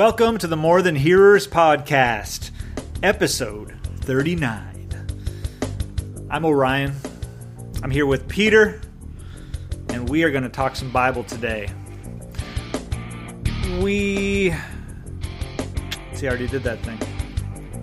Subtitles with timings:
[0.00, 2.52] Welcome to the More Than Hearers podcast,
[3.02, 4.88] episode 39.
[6.30, 6.94] I'm Orion.
[7.82, 8.80] I'm here with Peter,
[9.90, 11.68] and we are going to talk some Bible today.
[13.82, 14.54] We.
[16.14, 16.98] See, I already did that thing.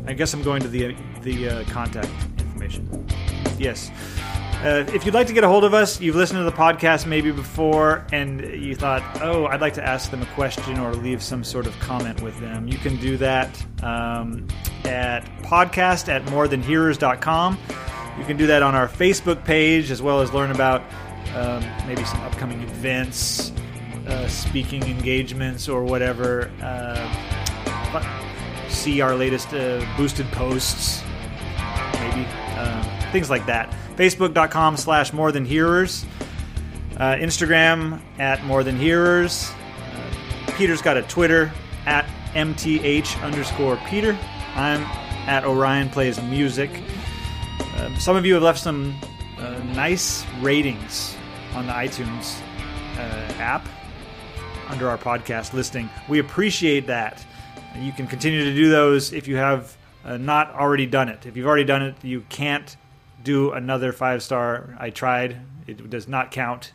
[0.07, 2.09] I guess I'm going to the the uh, contact
[2.39, 3.05] information.
[3.59, 3.91] Yes.
[4.63, 7.05] Uh, if you'd like to get a hold of us, you've listened to the podcast
[7.05, 11.21] maybe before, and you thought, oh, I'd like to ask them a question or leave
[11.21, 12.67] some sort of comment with them.
[12.67, 14.47] You can do that um,
[14.83, 17.57] at podcast at morethanhearers.com.
[18.17, 20.81] You can do that on our Facebook page, as well as learn about
[21.35, 23.51] um, maybe some upcoming events,
[24.07, 26.51] uh, speaking engagements, or whatever.
[26.63, 27.07] Uh,
[28.69, 31.03] see our latest uh, boosted posts,
[33.11, 33.73] things like that.
[33.95, 36.05] Facebook.com slash more than hearers.
[36.97, 39.51] Uh, Instagram at more than hearers.
[39.93, 41.51] Uh, Peter's got a Twitter
[41.85, 44.17] at mth underscore Peter.
[44.55, 44.81] I'm
[45.27, 46.69] at Orion plays music.
[47.59, 48.95] Uh, some of you have left some
[49.37, 51.15] uh, nice ratings
[51.53, 52.39] on the iTunes
[52.97, 53.67] uh, app
[54.69, 55.89] under our podcast listing.
[56.09, 57.23] We appreciate that.
[57.79, 61.25] You can continue to do those if you have uh, not already done it.
[61.25, 62.75] If you've already done it, you can't
[63.27, 64.75] do another five star.
[64.79, 65.37] I tried.
[65.67, 66.71] It does not count.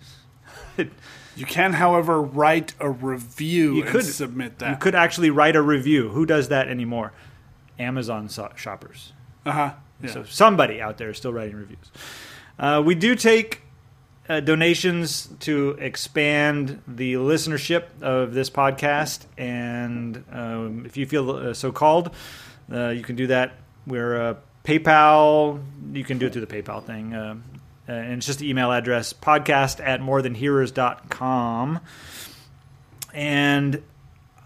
[1.35, 4.71] You can, however, write a review You and could submit that.
[4.71, 6.11] You could actually write a review.
[6.11, 7.13] Who does that anymore?
[7.79, 9.15] Amazon so- shoppers.
[9.47, 9.71] Uh huh.
[10.03, 10.11] Yeah.
[10.11, 11.91] So somebody out there is still writing reviews.
[12.59, 13.63] Uh, we do take
[14.29, 21.55] uh, donations to expand the listenership of this podcast, and um, if you feel uh,
[21.55, 22.15] so called,
[22.71, 23.55] uh, you can do that.
[23.87, 24.35] We're uh,
[24.65, 25.63] PayPal.
[25.93, 27.15] You can do it through the PayPal thing.
[27.15, 27.37] Uh,
[27.89, 31.81] uh, and it's just the email address podcast at morethanhearers.com.
[33.13, 33.83] And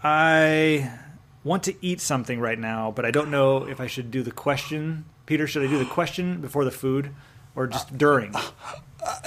[0.03, 0.91] I
[1.43, 4.31] want to eat something right now, but I don't know if I should do the
[4.31, 5.05] question.
[5.25, 7.11] Peter, should I do the question before the food
[7.55, 8.33] or just during?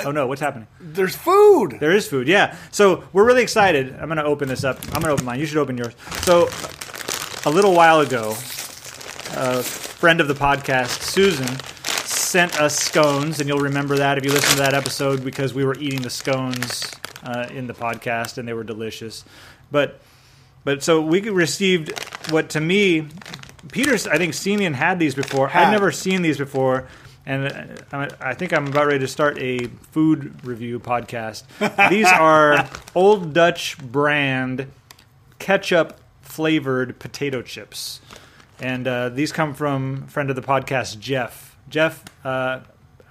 [0.04, 0.66] Oh no, what's happening?
[0.78, 1.78] There's food.
[1.81, 2.56] There is food, yeah.
[2.70, 3.94] So we're really excited.
[3.98, 4.78] I'm going to open this up.
[4.88, 5.41] I'm going to open mine.
[5.41, 5.94] You should open yours.
[6.22, 6.48] So
[7.47, 8.32] a little while ago,
[9.37, 9.62] a
[10.00, 11.47] friend of the podcast, Susan,
[12.06, 15.62] sent us scones, and you'll remember that if you listen to that episode because we
[15.62, 16.91] were eating the scones
[17.22, 19.27] uh, in the podcast, and they were delicious.
[19.71, 20.00] But
[20.65, 21.93] but so we received
[22.31, 23.09] what to me,
[23.72, 25.50] Peter's I think seen and had these before.
[25.50, 26.88] I'd never seen these before.
[27.27, 31.43] And uh, I think I'm about ready to start a food review podcast.
[31.91, 34.72] These are Old Dutch brand
[35.38, 38.00] ketchup flavored potato chips.
[38.60, 41.56] And uh, these come from friend of the podcast, Jeff.
[41.69, 42.60] Jeff, uh,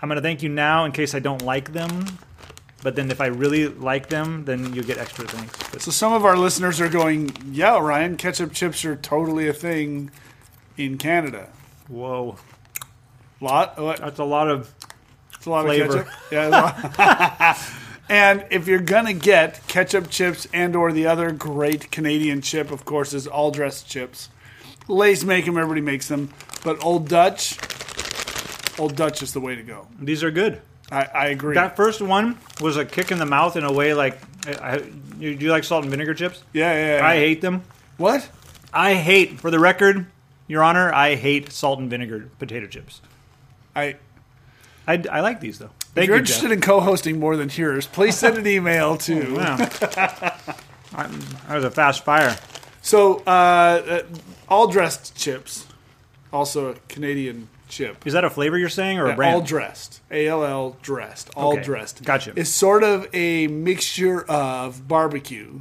[0.01, 2.05] I'm going to thank you now in case I don't like them.
[2.81, 5.51] But then if I really like them, then you'll get extra things.
[5.71, 9.53] But So some of our listeners are going, "Yeah, Ryan, ketchup chips are totally a
[9.53, 10.11] thing
[10.77, 11.49] in Canada."
[11.89, 12.37] whoa,
[13.41, 13.77] Lot.
[13.81, 13.97] What?
[13.99, 14.73] that's a lot of.
[15.35, 15.99] It's a lot Flavor.
[15.99, 16.31] of ketchup.
[16.31, 16.47] Yeah.
[16.47, 17.57] a lot.
[18.09, 22.85] and if you're gonna get ketchup chips and or the other great Canadian chip, of
[22.85, 24.29] course, is all dressed chips.
[24.89, 25.57] Lay's make them.
[25.57, 26.29] Everybody makes them.
[26.63, 27.57] But Old Dutch,
[28.79, 29.87] Old Dutch is the way to go.
[29.99, 30.61] These are good.
[30.91, 31.55] I, I agree.
[31.55, 34.19] That first one was a kick in the mouth in a way like.
[34.47, 34.75] I, I,
[35.19, 36.43] you, do you like salt and vinegar chips?
[36.53, 37.07] yeah, yeah, yeah.
[37.07, 37.63] I hate them.
[37.97, 38.27] what?
[38.73, 40.05] I hate, for the record,
[40.47, 43.01] Your Honor, I hate salt and vinegar potato chips.
[43.75, 43.95] I.
[44.87, 45.65] I, I like these though.
[45.81, 46.53] If Thank you're you, interested Jeff.
[46.53, 49.35] in co-hosting more than hearers, please send an email to.
[49.35, 49.57] Wow.
[49.59, 51.07] I-
[51.47, 52.35] that was a fast fire.
[52.81, 54.01] So, uh, uh,
[54.49, 55.65] all dressed chips,
[56.33, 58.05] also a Canadian chip.
[58.05, 59.35] Is that a flavor you're saying or a Yeah, brand?
[59.35, 60.01] all dressed.
[60.11, 61.29] A L L dressed.
[61.35, 62.03] All Okay, dressed.
[62.03, 62.33] gotcha.
[62.35, 65.59] It's sort of a mixture of barbecue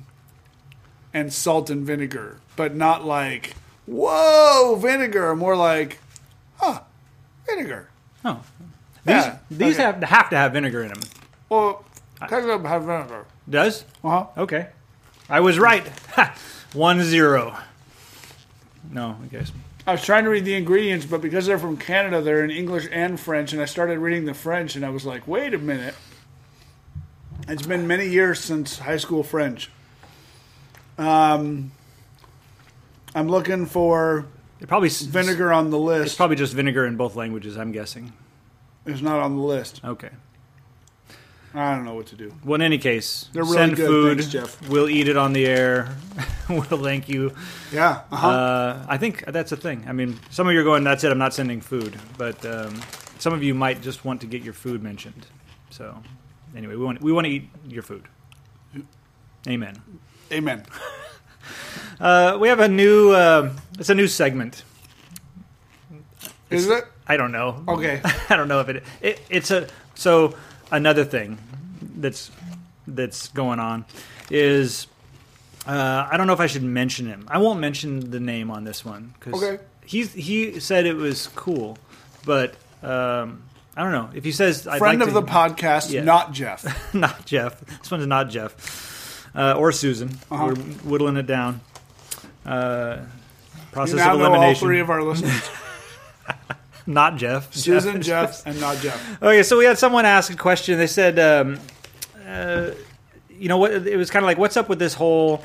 [1.14, 3.54] and salt and vinegar, but not like
[3.86, 5.34] whoa vinegar.
[5.36, 5.98] More like
[6.56, 6.80] huh
[7.46, 7.88] vinegar.
[8.24, 8.40] oh.
[9.04, 9.82] These, Yeah, these okay.
[9.84, 11.00] have, have to have vinegar in them.
[11.48, 11.84] Well,
[12.28, 13.24] ketchup have vinegar.
[13.48, 13.84] Does?
[14.04, 14.26] Uh huh.
[14.36, 14.68] Okay.
[15.30, 15.86] I was right.
[16.14, 16.34] Ha!
[16.74, 17.56] One zero.
[18.90, 19.52] No, I guess.
[19.86, 22.86] I was trying to read the ingredients, but because they're from Canada, they're in English
[22.92, 25.94] and French, and I started reading the French, and I was like, wait a minute.
[27.48, 29.70] It's been many years since high school French.
[30.98, 31.70] Um,
[33.14, 34.26] I'm looking for
[34.60, 36.06] It probably vinegar on the list.
[36.06, 37.56] It's probably just vinegar in both languages.
[37.56, 38.12] I'm guessing.
[38.84, 39.80] It's not on the list.
[39.84, 40.10] Okay.
[41.54, 42.32] I don't know what to do.
[42.44, 43.86] Well, in any case, They're really send good.
[43.86, 44.18] food.
[44.18, 44.68] Thanks, Jeff.
[44.68, 45.88] We'll eat it on the air.
[46.48, 47.32] we'll thank you.
[47.72, 48.02] Yeah.
[48.12, 48.28] Uh-huh.
[48.28, 49.84] Uh, I think that's a thing.
[49.88, 51.10] I mean, some of you are going, "That's it.
[51.10, 52.80] I'm not sending food," but um,
[53.18, 55.26] some of you might just want to get your food mentioned.
[55.70, 55.96] So,
[56.54, 58.04] anyway, we want we want to eat your food.
[59.46, 59.80] Amen.
[60.32, 60.64] Amen.
[62.00, 63.10] Uh, we have a new.
[63.10, 64.62] Uh, it's a new segment.
[66.50, 66.84] Is it?
[67.06, 67.64] I don't know.
[67.66, 68.00] Okay.
[68.28, 69.20] I don't know if it, it.
[69.30, 70.34] It's a so
[70.70, 71.38] another thing
[71.98, 72.30] that's
[72.86, 73.84] that's going on
[74.30, 74.86] is
[75.66, 77.26] uh, I don't know if I should mention him.
[77.28, 79.62] I won't mention the name on this one because Okay.
[79.84, 81.76] he's he said it was cool,
[82.24, 83.42] but um,
[83.76, 86.04] I don't know if he says I'd Friend like of to- the podcast, Yeah.
[86.04, 86.94] not Jeff.
[86.94, 87.60] not Jeff.
[87.80, 90.18] This one's not Jeff uh, or Susan.
[90.30, 90.46] Uh-huh.
[90.46, 90.54] We're
[90.90, 91.60] whittling it down.
[92.46, 94.66] Uh, You process now of know all elimination.
[94.66, 95.42] three of our listeners:
[96.88, 97.54] not Jeff.
[97.54, 99.22] Susan, Jeff, and not Jeff.
[99.22, 100.78] Okay, so we had someone ask a question.
[100.78, 101.60] They said, um,
[102.26, 102.70] uh,
[103.30, 103.86] you know what?
[103.86, 105.44] It was kind of like, what's up with this whole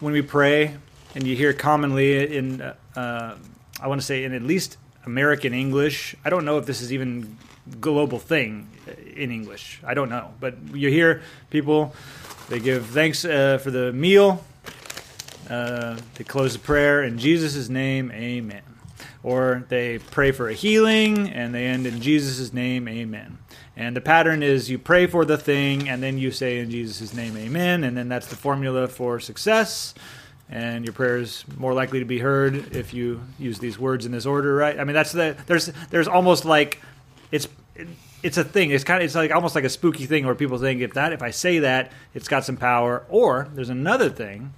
[0.00, 0.76] when we pray
[1.14, 3.34] and you hear commonly in, uh, uh,
[3.80, 4.76] I want to say in at least
[5.06, 6.14] American English.
[6.24, 7.38] I don't know if this is even
[7.80, 8.68] global thing
[9.16, 9.80] in English.
[9.84, 11.94] I don't know, but you hear people
[12.50, 14.44] they give thanks uh, for the meal.
[15.48, 18.62] Uh, they close the prayer in Jesus' name, Amen.
[19.24, 23.38] Or they pray for a healing and they end in Jesus' name, Amen.
[23.74, 27.14] And the pattern is you pray for the thing and then you say in Jesus'
[27.14, 27.84] name, Amen.
[27.84, 29.94] And then that's the formula for success.
[30.50, 34.12] And your prayer is more likely to be heard if you use these words in
[34.12, 34.78] this order, right?
[34.78, 36.82] I mean, that's the there's there's almost like
[37.32, 37.48] it's
[38.22, 38.70] it's a thing.
[38.70, 41.14] It's kind of it's like almost like a spooky thing where people think if that
[41.14, 43.04] if I say that it's got some power.
[43.08, 44.52] Or there's another thing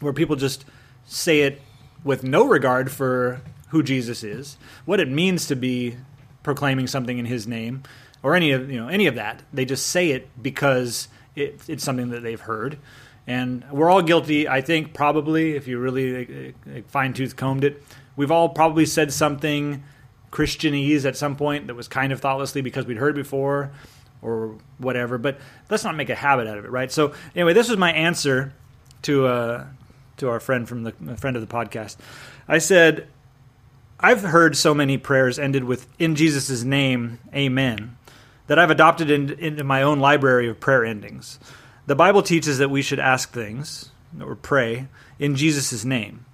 [0.00, 0.66] where people just
[1.06, 1.62] say it
[2.04, 3.40] with no regard for
[3.74, 5.96] who Jesus is, what it means to be
[6.44, 7.82] proclaiming something in His name,
[8.22, 9.42] or any of you know any of that.
[9.52, 12.78] They just say it because it, it's something that they've heard,
[13.26, 14.48] and we're all guilty.
[14.48, 16.54] I think probably if you really
[16.86, 17.82] fine tooth combed it,
[18.14, 19.82] we've all probably said something
[20.30, 23.72] Christianese at some point that was kind of thoughtlessly because we'd heard before
[24.22, 25.18] or whatever.
[25.18, 26.92] But let's not make a habit out of it, right?
[26.92, 28.52] So anyway, this was my answer
[29.02, 29.66] to uh,
[30.18, 31.96] to our friend from the friend of the podcast.
[32.46, 33.08] I said,
[34.04, 37.96] I've heard so many prayers ended with "In Jesus' name, Amen,"
[38.48, 41.38] that I've adopted in, into my own library of prayer endings.
[41.86, 43.88] The Bible teaches that we should ask things
[44.20, 46.26] or pray in Jesus' name,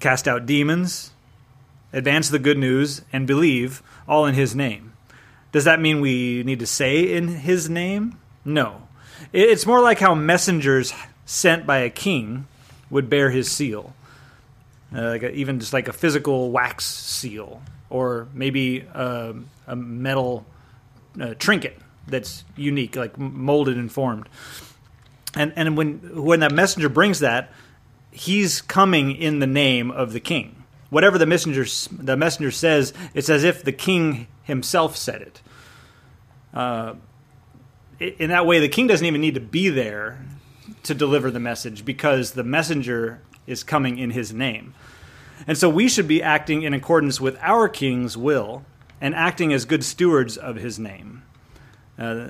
[0.00, 1.10] cast out demons,
[1.92, 4.94] advance the good news, and believe all in His name.
[5.52, 8.18] Does that mean we need to say in His name?
[8.42, 8.88] No.
[9.34, 10.94] It's more like how messengers
[11.26, 12.46] sent by a king
[12.88, 13.94] would bear his seal,
[14.96, 17.60] uh, like a, even just like a physical wax seal,
[17.90, 19.34] or maybe uh,
[19.66, 20.46] a metal
[21.20, 24.28] uh, trinket that's unique, like molded and formed.
[25.34, 27.52] And and when when that messenger brings that,
[28.10, 30.64] he's coming in the name of the king.
[30.88, 35.42] Whatever the messenger the messenger says, it's as if the king himself said it.
[36.54, 36.94] Uh,
[37.98, 40.24] in that way, the king doesn't even need to be there
[40.84, 44.74] to deliver the message because the messenger is coming in his name.
[45.46, 48.64] And so we should be acting in accordance with our king's will
[49.00, 51.22] and acting as good stewards of his name.
[51.98, 52.28] Uh,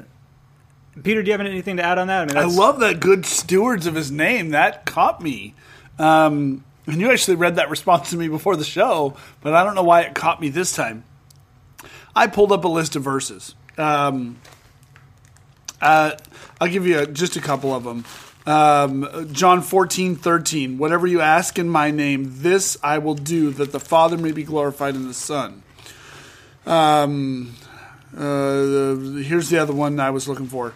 [1.02, 2.22] Peter, do you have anything to add on that?
[2.22, 4.50] I mean, I love that good stewards of his name.
[4.50, 5.54] That caught me.
[5.98, 9.74] Um, and you actually read that response to me before the show, but I don't
[9.74, 11.04] know why it caught me this time.
[12.14, 13.54] I pulled up a list of verses.
[13.76, 14.38] Um,
[15.80, 16.12] uh,
[16.60, 18.04] I'll give you a, just a couple of them.
[18.46, 20.78] Um, John 14, 13.
[20.78, 24.44] Whatever you ask in my name, this I will do, that the Father may be
[24.44, 25.64] glorified in the Son.
[26.64, 27.54] Um,
[28.16, 30.74] uh, here's the other one I was looking for.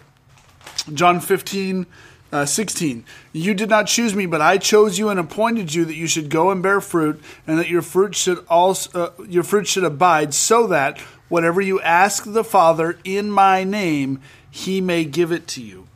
[0.93, 1.85] John 15,
[2.31, 3.05] uh, 16.
[3.31, 6.29] You did not choose me, but I chose you and appointed you that you should
[6.29, 10.33] go and bear fruit, and that your fruit should also uh, your fruit should abide,
[10.33, 10.99] so that
[11.29, 15.87] whatever you ask the Father in my name, He may give it to you.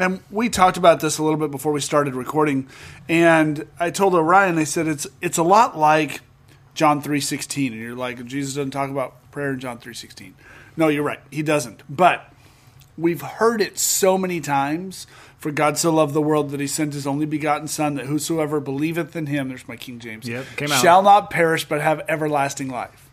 [0.00, 2.68] And we talked about this a little bit before we started recording,
[3.06, 6.22] and I told Orion, I said it's it's a lot like
[6.74, 10.34] John three sixteen, and you're like Jesus doesn't talk about prayer in John three sixteen.
[10.74, 12.32] No, you're right, he doesn't, but
[12.96, 15.06] we've heard it so many times.
[15.36, 18.60] For God so loved the world that he sent his only begotten Son, that whosoever
[18.60, 20.82] believeth in him, there's my King James, Yep, came out.
[20.82, 23.08] shall not perish but have everlasting life.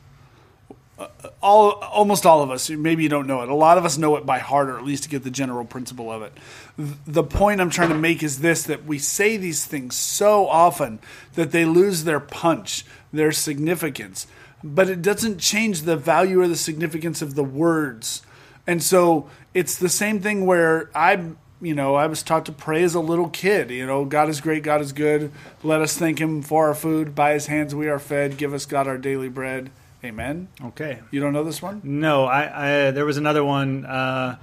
[1.00, 1.08] Uh,
[1.42, 3.50] all almost all of us, maybe you don't know it.
[3.50, 5.64] A lot of us know it by heart, or at least to get the general
[5.64, 6.34] principle of it.
[6.78, 10.48] Th- The point I'm trying to make is this: that we say these things so
[10.48, 11.00] often
[11.34, 14.28] that they lose their punch, their significance,
[14.64, 18.22] but it doesn't change the value or the significance of the words.
[18.66, 21.24] And so it's the same thing where I,
[21.62, 23.72] you know, I was taught to pray as a little kid.
[23.72, 25.32] You know, God is great, God is good.
[25.64, 27.16] Let us thank Him for our food.
[27.16, 28.38] By His hands we are fed.
[28.38, 29.72] Give us God our daily bread.
[30.04, 30.48] Amen.
[30.64, 31.00] okay.
[31.10, 31.82] You don't know this one?
[31.84, 33.86] No, I, I there was another one.
[33.86, 34.38] Uh,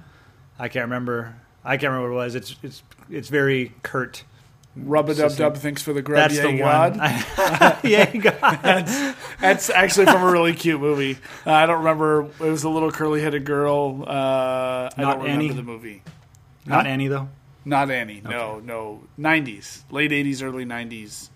[0.58, 1.36] I can't remember.
[1.64, 2.34] I can't remember what it was.
[2.34, 4.24] It's it's it's very curt.
[4.76, 5.56] Rub a dub dub.
[5.56, 6.16] Thanks for the grub.
[6.18, 6.98] That's yeah, the God.
[6.98, 7.78] one.
[7.90, 8.58] yeah, God.
[8.62, 11.16] That's, that's actually from a really cute movie.
[11.46, 12.24] Uh, I don't remember.
[12.24, 14.02] It was a little curly headed girl.
[14.04, 15.52] Uh, I don't remember Annie?
[15.52, 16.02] the movie.
[16.66, 17.28] Not Annie though.
[17.64, 18.20] Not Annie.
[18.22, 19.04] No, no.
[19.18, 19.84] 90s.
[19.90, 21.30] Late 80s, early 90s.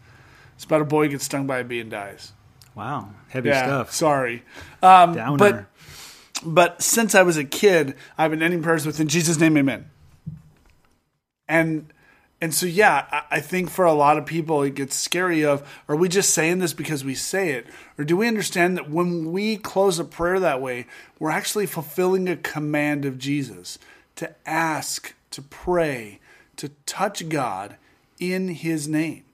[0.57, 2.33] It's about a boy gets stung by a bee and dies.
[2.75, 3.93] Wow, heavy Yeah, stuff.
[3.93, 4.43] sorry.
[4.83, 5.39] Um, Downer.
[5.39, 5.65] but
[6.45, 9.91] but since I was a kid, I've been ending prayers with "In Jesus' name, Amen."
[11.49, 11.93] And
[12.41, 15.45] and so yeah, I, think for a lot of people it gets scary.
[15.45, 17.67] Of are we just saying this because we say it,
[17.99, 20.87] or do we understand that when we close a prayer that way,
[21.19, 23.79] we're actually fulfilling a command of Jesus
[24.17, 26.21] to ask, to pray,
[26.57, 27.77] to touch God
[28.21, 29.25] in His name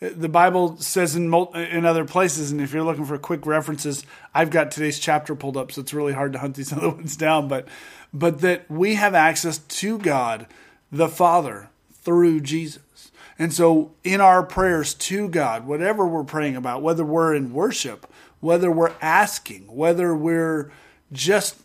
[0.00, 4.50] the Bible says in in other places, and if you're looking for quick references, I've
[4.50, 7.48] got today's chapter pulled up, so it's really hard to hunt these other ones down.
[7.48, 7.68] But
[8.12, 10.46] but that we have access to God,
[10.90, 13.10] the Father, through Jesus.
[13.38, 18.06] And so in our prayers to God, whatever we're praying about, whether we're in worship,
[18.40, 20.70] whether we're asking, whether we're
[21.12, 21.56] just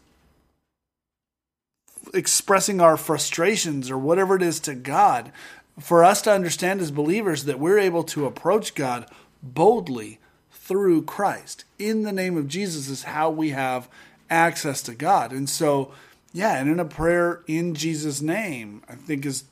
[2.13, 5.31] expressing our frustrations or whatever it is to God,
[5.79, 9.05] for us to understand as believers that we're able to approach God
[9.43, 10.19] boldly
[10.51, 11.65] through Christ.
[11.77, 13.89] In the name of Jesus is how we have
[14.29, 15.31] access to God.
[15.31, 15.91] And so,
[16.35, 19.45] yeah, and in a prayer in Jesus' name, I think is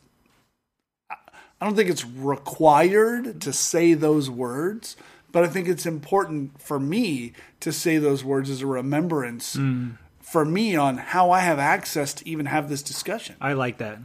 [1.10, 4.98] I don't think it's required to say those words,
[5.32, 9.98] but I think it's important for me to say those words as a remembrance mm.
[10.20, 14.00] for me on how I have access to even have this discussion I like that.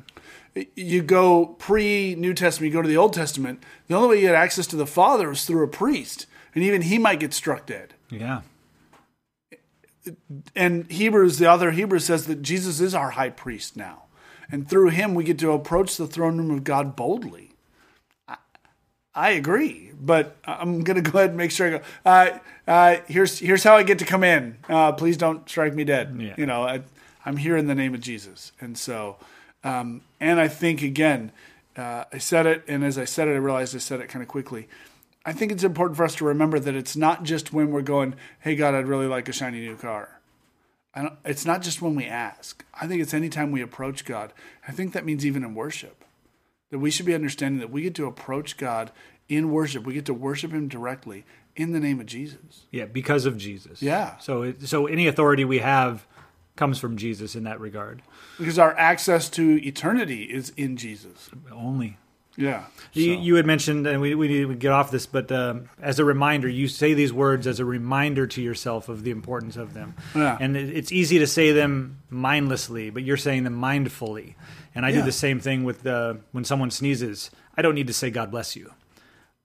[0.77, 3.61] you go pre New Testament, you go to the Old Testament.
[3.89, 6.83] The only way you had access to the Father was through a priest, and even
[6.83, 7.95] he might get struck dead.
[8.09, 8.43] Yeah.
[10.55, 14.05] And Hebrews, the author of Hebrews says that Jesus is our high priest now,
[14.51, 17.51] and through him we get to approach the throne room of God boldly.
[18.27, 18.37] I,
[19.15, 21.83] I agree, but I'm going to go ahead and make sure I go.
[22.05, 24.57] Uh, uh, here's here's how I get to come in.
[24.69, 26.17] Uh, please don't strike me dead.
[26.19, 26.35] Yeah.
[26.37, 26.83] You know, I,
[27.25, 29.17] I'm here in the name of Jesus, and so.
[29.65, 31.33] Um, and I think again,
[31.77, 34.23] uh, I said it, and as I said it, I realized I said it kind
[34.23, 34.69] of quickly.
[35.29, 38.15] I think it's important for us to remember that it's not just when we're going,
[38.41, 40.23] "Hey God, I'd really like a shiny new car."
[40.95, 42.65] I don't, it's not just when we ask.
[42.73, 44.33] I think it's anytime we approach God.
[44.67, 46.03] I think that means even in worship,
[46.71, 48.91] that we should be understanding that we get to approach God
[49.29, 49.85] in worship.
[49.85, 52.65] We get to worship Him directly in the name of Jesus.
[52.71, 53.83] Yeah, because of Jesus.
[53.83, 54.17] Yeah.
[54.21, 56.07] So it, so any authority we have
[56.57, 58.01] comes from Jesus in that regard.
[58.39, 61.29] Because our access to eternity is in Jesus.
[61.53, 61.99] Only.
[62.39, 62.65] Yeah.
[62.93, 65.69] You, So- you had mentioned, and we, we need to get off this, but um,
[65.83, 69.57] as a reminder, you say these words as a reminder to yourself of the importance
[69.57, 69.95] of them.
[70.15, 70.39] Yeah.
[70.41, 74.35] And it, it's easy to say them mindlessly, but you're saying them mindfully.
[74.75, 77.31] And I do the same thing with uh, when someone sneezes.
[77.57, 78.73] I don't need to say God bless you.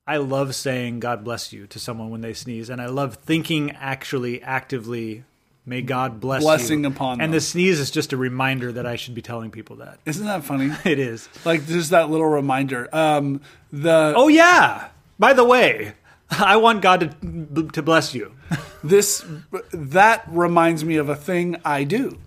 [0.06, 3.72] I love saying God bless you to someone when they sneeze, and I love thinking
[3.72, 5.24] actually actively.
[5.66, 6.48] May God bless you.
[6.48, 6.90] Blessing you.
[6.90, 7.38] upon And them.
[7.38, 10.00] the sneeze is just a reminder that I should be telling people that.
[10.06, 10.72] Isn't that funny?
[10.86, 11.30] It is.
[11.46, 12.90] like just that little reminder.
[12.94, 13.42] Um,
[13.72, 14.90] the Oh yeah.
[15.18, 15.94] By the way,
[16.30, 18.34] I want God to to bless you.
[18.84, 19.26] this
[19.72, 22.18] that reminds me of a thing I do.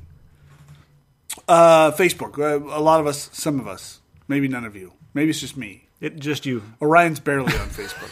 [1.48, 2.38] Uh, Facebook.
[2.38, 4.92] Uh, a lot of us, some of us, maybe none of you.
[5.14, 5.84] Maybe it's just me.
[6.00, 6.62] It just you.
[6.80, 8.10] Orion's barely on Facebook.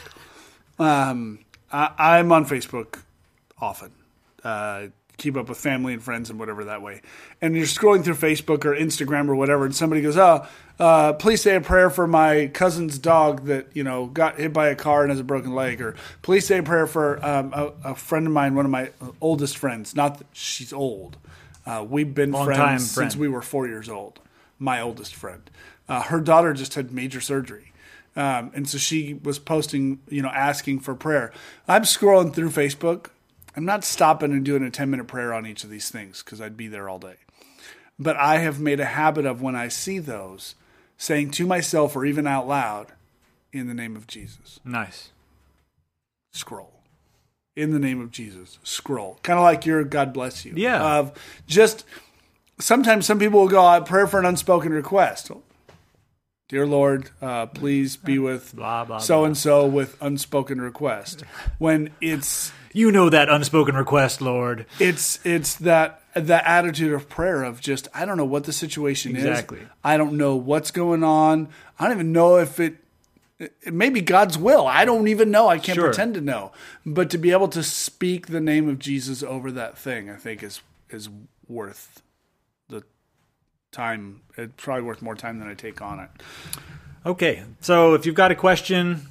[0.79, 1.39] Um,
[1.73, 3.01] I, I'm on Facebook
[3.61, 3.93] often.
[4.43, 7.01] Uh, keep up with family and friends and whatever that way.
[7.41, 10.47] And you're scrolling through Facebook or Instagram or whatever, and somebody goes, "Oh,
[10.79, 14.69] uh, please say a prayer for my cousin's dog that you know got hit by
[14.69, 17.91] a car and has a broken leg," or "Please say a prayer for um, a,
[17.91, 18.91] a friend of mine, one of my
[19.21, 19.95] oldest friends.
[19.95, 21.17] Not that she's old.
[21.67, 23.21] Uh, we've been Long friends since friend.
[23.21, 24.21] we were four years old.
[24.59, 25.49] My oldest friend.
[25.89, 27.73] Uh, her daughter just had major surgery.
[28.17, 31.33] Um, and so she was posting, you know, asking for prayer.
[31.67, 33.07] I'm scrolling through Facebook.
[33.57, 36.41] I'm not stopping and doing a 10 minute prayer on each of these things because
[36.41, 37.17] I'd be there all day.
[37.99, 40.57] But I have made a habit of when I see those,
[40.99, 42.89] saying to myself or even out loud,
[43.53, 45.11] in the name of Jesus, Nice.
[46.33, 46.73] scroll.
[47.55, 49.21] In the name of Jesus, scroll.
[49.23, 50.55] Kind of like your God bless you.
[50.57, 50.99] Yeah.
[50.99, 51.13] Of
[51.47, 51.85] just
[52.59, 55.31] sometimes some people will go, I prayer for an unspoken request.
[56.49, 58.55] Dear Lord, uh, please be with
[59.01, 61.23] so and so with unspoken request.
[61.59, 64.67] When it's You know that unspoken request, Lord.
[64.79, 69.17] it's it's that that attitude of prayer of just I don't know what the situation
[69.17, 69.61] Exactly.
[69.61, 69.69] is.
[69.83, 71.49] I don't know what's going on.
[71.79, 72.77] I don't even know if it
[73.39, 74.67] it may be God's will.
[74.67, 75.49] I don't even know.
[75.49, 75.87] I can't Sure.
[75.87, 76.53] pretend to know.
[76.85, 80.43] But to be able to speak the name of Jesus over that thing, I think
[80.43, 80.61] is
[80.91, 81.09] is
[81.49, 82.03] worth the
[83.75, 84.21] time.
[84.37, 86.09] It's probably worth more time than I take on it.
[87.07, 89.03] Okay, so if you've got a question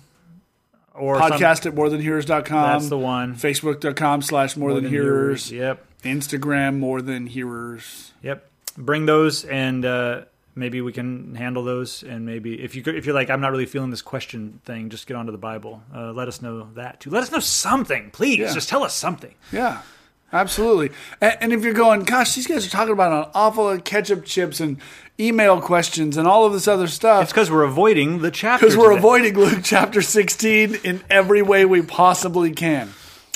[0.93, 2.71] or some- Podcast at morethanhearers.com.
[2.79, 3.35] that's the one.
[3.35, 5.51] Facebook.com slash more than hearers.
[5.51, 8.11] Yep, Instagram more than hearers.
[8.21, 8.49] yep.
[8.75, 10.21] Bring those, and uh,
[10.55, 12.01] maybe we can handle those.
[12.01, 15.05] And maybe if you if you're like, I'm not really feeling this question thing, just
[15.05, 15.83] get onto the Bible.
[15.93, 17.11] Uh, let us know that too.
[17.11, 18.39] Let us know something, please.
[18.39, 18.51] Yeah.
[18.53, 19.35] Just tell us something.
[19.51, 19.83] Yeah,
[20.33, 20.89] absolutely.
[21.21, 23.83] And, and if you're going, gosh, these guys are talking about an awful lot of
[23.83, 24.77] ketchup chips and
[25.19, 27.23] email questions and all of this other stuff.
[27.23, 28.65] It's because we're avoiding the chapter.
[28.65, 28.99] Because we're today.
[28.99, 32.89] avoiding Luke chapter 16 in every way we possibly can.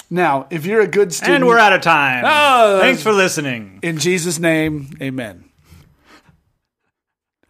[0.10, 2.24] Now, if you're a good student, And we're out of time.
[2.26, 3.80] Oh, Thanks for listening.
[3.84, 5.44] in Jesus' name, amen.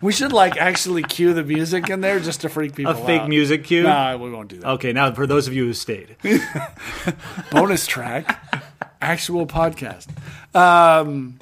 [0.01, 3.21] We should like actually cue the music in there just to freak people A fake
[3.21, 3.29] out.
[3.29, 3.83] music cue.
[3.83, 4.67] Nah, we won't do that.
[4.73, 6.15] Okay, now for those of you who stayed.
[7.51, 8.63] bonus track,
[9.01, 10.07] actual podcast.
[10.55, 11.39] Um,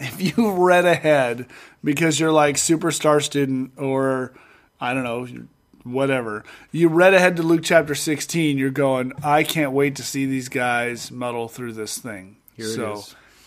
[0.00, 1.46] if you read ahead
[1.82, 4.32] because you're like superstar student or
[4.80, 5.46] I don't know,
[5.84, 10.26] whatever, you read ahead to Luke chapter 16, you're going, I can't wait to see
[10.26, 12.36] these guys muddle through this thing.
[12.56, 13.04] Here so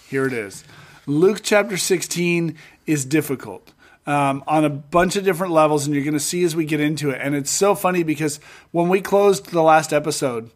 [0.09, 0.63] here it is.
[1.05, 2.55] Luke chapter 16
[2.85, 3.73] is difficult.
[4.05, 6.79] Um, on a bunch of different levels, and you're going to see as we get
[6.79, 7.19] into it.
[7.21, 8.39] And it's so funny because
[8.71, 10.49] when we closed the last episode,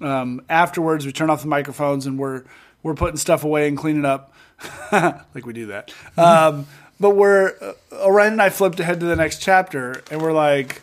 [0.00, 2.44] um, afterwards we turn off the microphones and we're
[2.82, 4.32] we're putting stuff away and cleaning up.
[4.92, 5.92] Like we do that.
[6.16, 6.66] Um,
[6.98, 7.72] but we're uh,
[8.06, 10.80] orion and i flipped ahead to the next chapter and we're like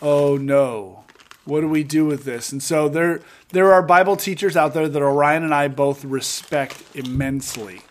[0.00, 1.04] oh no
[1.44, 2.52] what do we do with this?
[2.52, 6.82] And so there there are bible teachers out there that orion and i both respect
[6.94, 7.82] immensely.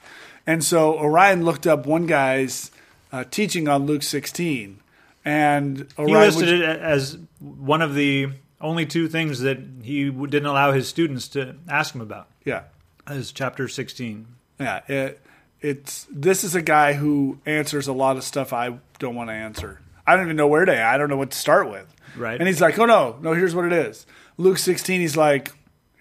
[0.48, 2.72] And so orion looked up one guy's
[3.12, 4.80] uh, teaching on luke 16
[5.24, 8.30] and He listed was- it as one of the
[8.62, 12.28] only two things that he didn't allow his students to ask him about.
[12.46, 12.64] yeah
[13.10, 14.28] is chapter 16.
[14.60, 15.20] Yeah, it,
[15.60, 19.34] it's this is a guy who answers a lot of stuff I don't want to
[19.34, 19.82] answer.
[20.06, 20.84] I don't even know where to.
[20.84, 21.94] I don't know what to start with.
[22.16, 22.40] Right.
[22.40, 23.34] And he's like, "Oh no, no.
[23.34, 24.06] Here's what it is."
[24.38, 25.02] Luke 16.
[25.02, 25.52] He's like,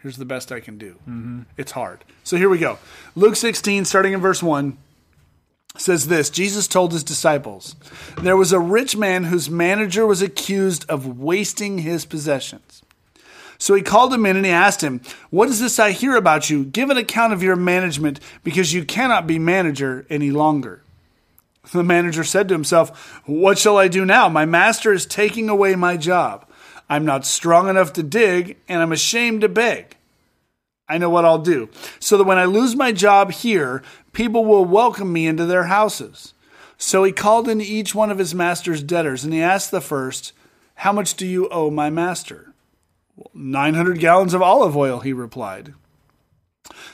[0.02, 1.42] "Here's the best I can do." Mm-hmm.
[1.56, 2.04] It's hard.
[2.24, 2.78] So here we go.
[3.14, 4.78] Luke 16, starting in verse one,
[5.76, 7.76] says this: Jesus told his disciples,
[8.20, 12.82] "There was a rich man whose manager was accused of wasting his possessions."
[13.60, 16.48] So he called him in and he asked him, What is this I hear about
[16.48, 16.64] you?
[16.64, 20.82] Give an account of your management, because you cannot be manager any longer.
[21.70, 24.30] The manager said to himself, What shall I do now?
[24.30, 26.46] My master is taking away my job.
[26.88, 29.96] I'm not strong enough to dig, and I'm ashamed to beg.
[30.90, 31.68] I know what I'll do,
[32.00, 33.80] so that when I lose my job here,
[34.12, 36.34] people will welcome me into their houses.
[36.76, 40.32] So he called in each one of his master's debtors, and he asked the first,
[40.74, 42.54] How much do you owe my master?
[43.32, 45.74] 900 gallons of olive oil, he replied.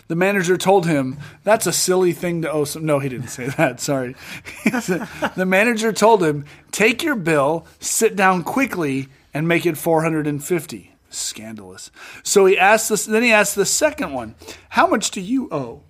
[0.09, 2.85] The manager told him, That's a silly thing to owe some.
[2.85, 3.81] No, he didn't say that.
[3.81, 4.15] Sorry.
[4.65, 10.96] the manager told him, Take your bill, sit down quickly, and make it 450.
[11.17, 11.91] Scandalous.
[12.23, 14.35] So he asked this, then he asked the second one,
[14.71, 15.83] How much do you owe?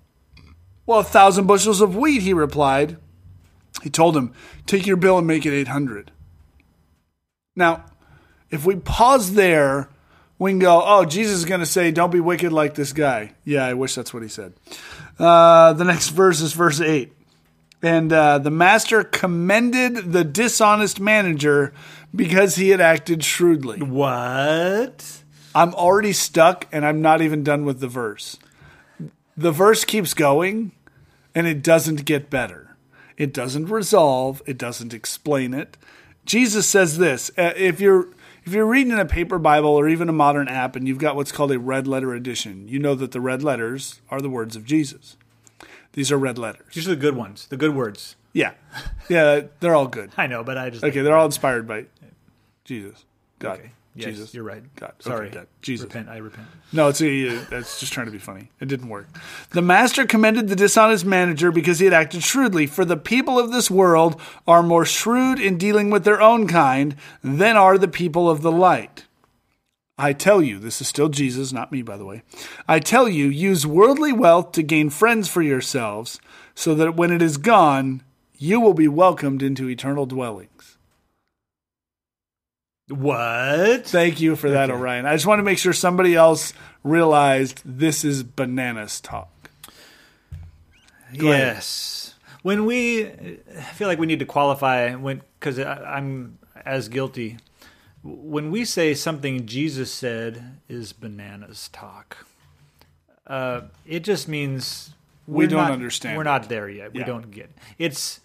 [0.85, 2.97] Well, a thousand bushels of wheat, he replied.
[3.83, 4.33] He told him,
[4.65, 6.11] Take your bill and make it 800.
[7.55, 7.85] Now,
[8.49, 9.89] if we pause there,
[10.39, 13.33] we can go, oh, Jesus is going to say, don't be wicked like this guy.
[13.43, 14.53] Yeah, I wish that's what he said.
[15.17, 17.11] Uh, the next verse is verse 8.
[17.81, 21.73] And uh, the master commended the dishonest manager
[22.15, 23.81] because he had acted shrewdly.
[23.81, 25.16] What?
[25.57, 28.37] I'm already stuck and I'm not even done with the verse.
[29.35, 30.71] The verse keeps going
[31.33, 32.77] and it doesn't get better.
[33.17, 35.75] It doesn't resolve, it doesn't explain it.
[36.25, 38.09] Jesus says this, uh, if you're
[38.45, 41.31] if you're reading a paper Bible or even a modern app and you've got what's
[41.31, 44.63] called a red letter edition, you know that the red letters are the words of
[44.63, 45.17] Jesus.
[45.93, 46.75] These are red letters.
[46.75, 48.15] These are the good ones, the good words.
[48.31, 48.51] Yeah.
[49.09, 50.11] Yeah, they're all good.
[50.17, 51.85] I know, but I just Okay, they're all inspired by
[52.63, 53.05] Jesus.
[53.39, 53.57] God.
[53.57, 53.71] Okay.
[53.97, 54.33] Yes, Jesus.
[54.33, 54.63] you're right.
[54.75, 54.93] God.
[55.01, 55.29] Okay, Sorry.
[55.29, 55.47] God.
[55.61, 55.85] Jesus.
[55.85, 56.07] Repent.
[56.07, 56.47] I repent.
[56.71, 58.51] No, it's a, that's just trying to be funny.
[58.59, 59.07] It didn't work.
[59.51, 62.67] The master commended the dishonest manager because he had acted shrewdly.
[62.67, 66.95] For the people of this world are more shrewd in dealing with their own kind
[67.23, 69.05] than are the people of the light.
[69.97, 72.21] I tell you, this is still Jesus, not me, by the way.
[72.67, 76.19] I tell you, use worldly wealth to gain friends for yourselves,
[76.53, 78.03] so that when it is gone,
[78.37, 80.76] you will be welcomed into eternal dwellings.
[82.89, 83.85] What?
[83.85, 85.05] Thank you for that, Orion.
[85.05, 89.29] I just want to make sure somebody else realized this is bananas talk.
[91.09, 91.21] ahead.
[91.21, 92.13] Yes.
[92.43, 97.37] When we, I feel like we need to qualify when because I'm as guilty.
[98.03, 102.25] When we say something Jesus said is bananas talk,
[103.25, 104.91] uh, it just means
[105.27, 106.93] We don't not- understand We're not there yet.
[106.93, 107.51] We don't get it.
[107.77, 108.21] it's,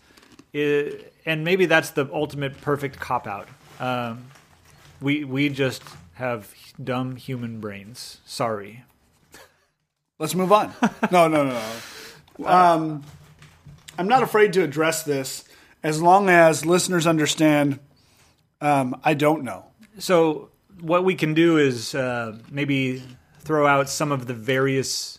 [0.53, 3.49] it, and maybe that's the ultimate perfect cop out
[3.81, 4.27] Um,
[5.03, 5.83] we we just
[6.15, 8.21] have dumb human brains.
[8.25, 8.85] Sorry.
[10.19, 10.73] Let's move on.
[11.11, 11.61] No, no, no,
[12.39, 12.47] no.
[12.47, 13.03] Um,
[13.99, 15.45] I'm not afraid to address this
[15.83, 17.81] as long as listeners understand.
[18.61, 19.65] Um, I don't know.
[19.99, 23.03] So what we can do is uh, maybe
[23.41, 25.19] throw out some of the various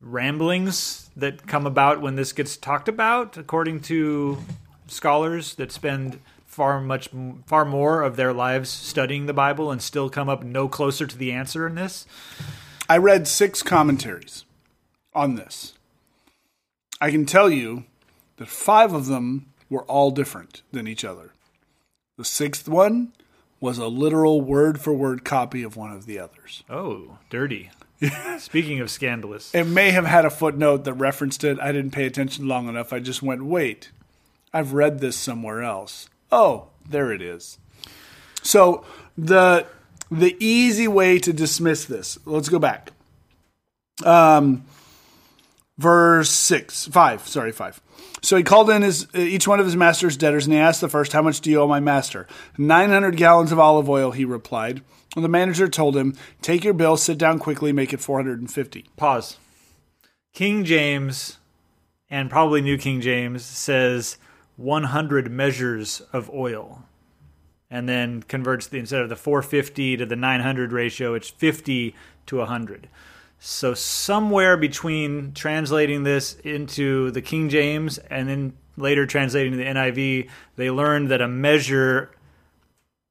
[0.00, 4.38] ramblings that come about when this gets talked about, according to
[4.86, 7.08] scholars that spend far much
[7.46, 11.16] far more of their lives studying the Bible and still come up no closer to
[11.16, 12.06] the answer in this.
[12.88, 14.44] I read six commentaries
[15.14, 15.74] on this.
[17.00, 17.84] I can tell you
[18.38, 21.30] that five of them were all different than each other.
[22.18, 23.12] The sixth one
[23.60, 26.64] was a literal word for word copy of one of the others.
[26.68, 27.70] Oh, dirty.
[28.38, 31.60] Speaking of scandalous, It may have had a footnote that referenced it.
[31.60, 32.92] I didn't pay attention long enough.
[32.92, 33.92] I just went, wait,
[34.52, 36.08] I've read this somewhere else.
[36.32, 37.58] Oh, there it is.
[38.42, 38.84] So
[39.16, 39.66] the
[40.10, 42.18] the easy way to dismiss this.
[42.24, 42.92] Let's go back.
[44.04, 44.64] Um,
[45.78, 47.26] verse six, five.
[47.28, 47.80] Sorry, five.
[48.22, 50.88] So he called in his each one of his master's debtors, and he asked the
[50.88, 52.26] first, "How much do you owe my master?"
[52.58, 54.10] Nine hundred gallons of olive oil.
[54.10, 54.82] He replied.
[55.16, 58.38] And the manager told him, "Take your bill, sit down quickly, make it four hundred
[58.38, 58.86] and fifty.
[58.96, 59.38] pause.
[60.32, 61.38] King James
[62.08, 64.18] and probably New King James says
[64.60, 66.84] 100 measures of oil.
[67.70, 71.94] And then converts the instead of the 450 to the 900 ratio, it's 50
[72.26, 72.88] to 100.
[73.38, 79.64] So somewhere between translating this into the King James and then later translating to the
[79.64, 82.10] NIV, they learned that a measure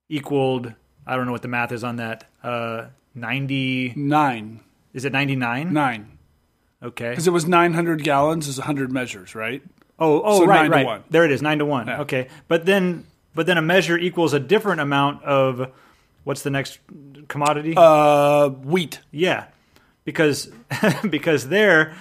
[0.10, 0.74] equaled
[1.08, 2.26] I don't know what the math is on that.
[2.44, 4.60] Uh 90 Nine,
[4.94, 5.74] is it 99?
[5.74, 6.18] nine,
[6.84, 7.10] Okay.
[7.10, 9.64] because it was nine hundred gallons is hundred measures, right?
[10.00, 11.12] Oh, oh, So right, right.
[11.12, 11.88] There it is, nine to one.
[11.88, 12.02] Yeah.
[12.02, 15.72] Okay, but then, but then a measure equals a different amount of
[16.24, 16.80] what's the next
[17.28, 17.74] commodity?
[17.76, 19.00] Uh, wheat.
[19.12, 19.46] yeah,
[20.06, 20.52] because
[21.10, 21.96] because there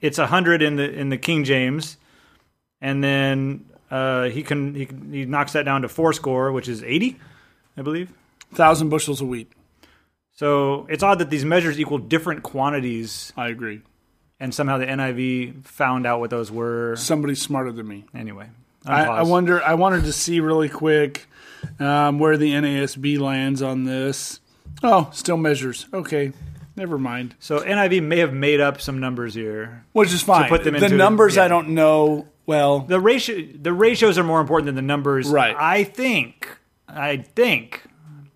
[0.00, 1.96] it's a hundred in the in the King James,
[2.80, 6.68] and then uh, he can he can, he knocks that down to four score, which
[6.68, 7.18] is eighty,
[7.76, 8.10] I believe.
[8.52, 9.50] Thousand bushels of wheat.
[10.32, 13.82] So it's odd that these measures equal different quantities, I agree.
[14.40, 16.96] And somehow the NIV found out what those were.
[16.96, 18.04] Somebody smarter than me.
[18.14, 18.48] Anyway,
[18.86, 19.62] I, I wonder.
[19.62, 21.26] I wanted to see really quick
[21.78, 24.40] um, where the NASB lands on this.
[24.82, 25.86] Oh, still measures.
[25.94, 26.32] Okay,
[26.76, 27.34] never mind.
[27.38, 29.84] So NIV may have made up some numbers here.
[29.92, 30.48] Which is fine.
[30.48, 31.44] put them the into- numbers yeah.
[31.44, 32.28] I don't know.
[32.46, 35.28] Well, The ratio, the ratios are more important than the numbers.
[35.28, 35.56] Right.
[35.58, 36.46] I think.
[36.86, 37.82] I think.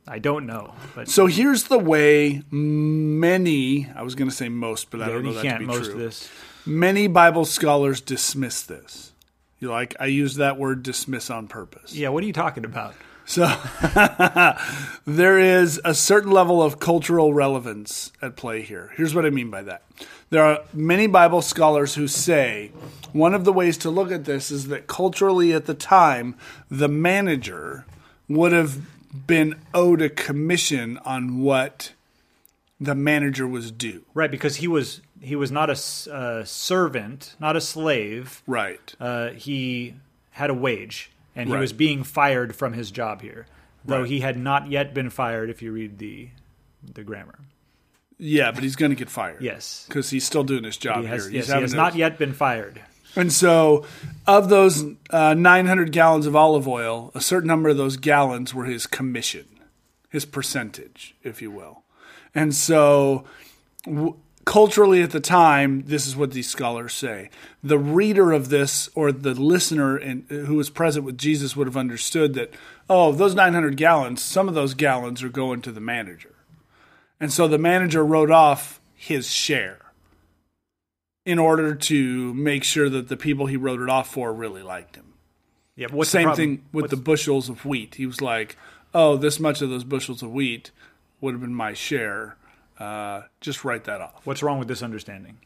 [0.09, 3.89] I don't know, but so here's the way many.
[3.95, 5.91] I was going to say most, but I don't know that to can't be most
[5.91, 5.99] true.
[5.99, 6.29] this.
[6.65, 9.13] Many Bible scholars dismiss this.
[9.61, 9.97] You like?
[10.01, 11.95] I use that word dismiss on purpose.
[11.95, 12.95] Yeah, what are you talking about?
[13.29, 13.47] So
[15.05, 18.93] there is a certain level of cultural relevance at play here.
[18.97, 19.83] Here's what I mean by that.
[20.31, 22.73] There are many Bible scholars who say
[23.13, 26.37] one of the ways to look at this is that culturally at the time,
[26.71, 27.85] the manager
[28.29, 28.79] would have
[29.27, 31.93] been owed a commission on what
[32.81, 34.05] the manager was due.
[34.15, 38.43] Right, because he was he was not a uh, servant, not a slave.
[38.47, 38.95] Right.
[39.01, 39.95] Uh, he
[40.33, 41.61] had a wage, and he Right.
[41.61, 43.47] was being fired from his job here,
[43.85, 44.09] though Right.
[44.11, 45.51] he had not yet been fired.
[45.51, 46.29] If you read the
[46.95, 47.41] the grammar,
[48.19, 49.43] Yeah, but he's going to get fired.
[49.43, 51.25] yes, Because he's still doing his job he has.
[51.25, 51.35] here.
[51.35, 52.81] Yes, he has not yet been fired.
[53.19, 53.85] And so,
[54.29, 58.67] of those uh, 900 gallons of olive oil, a certain number of those gallons were
[58.67, 59.47] his commission,
[60.09, 61.83] his percentage, if you will.
[62.33, 63.25] And so,
[63.85, 67.29] w- culturally at the time, this is what these scholars say.
[67.61, 71.77] The reader of this or the listener in, who was present with Jesus would have
[71.77, 72.55] understood that,
[72.89, 76.37] oh, those 900 gallons, some of those gallons are going to the manager.
[77.19, 79.88] And so the manager wrote off his share
[81.29, 84.97] in order to make sure that the people he wrote it off for really liked
[84.97, 85.13] him.
[85.77, 87.97] Yeah, Same thing with What's- the bushels of wheat.
[87.97, 88.57] He was like,
[88.95, 90.71] "Oh, this much of those bushels of wheat
[91.21, 92.37] would have been my share.
[92.79, 95.37] Uh, just write that off." What's wrong with this understanding?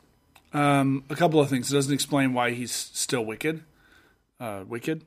[0.52, 1.72] Um, a couple of things.
[1.72, 3.64] It doesn't explain why he's still wicked.
[4.38, 5.02] Uh, wicked,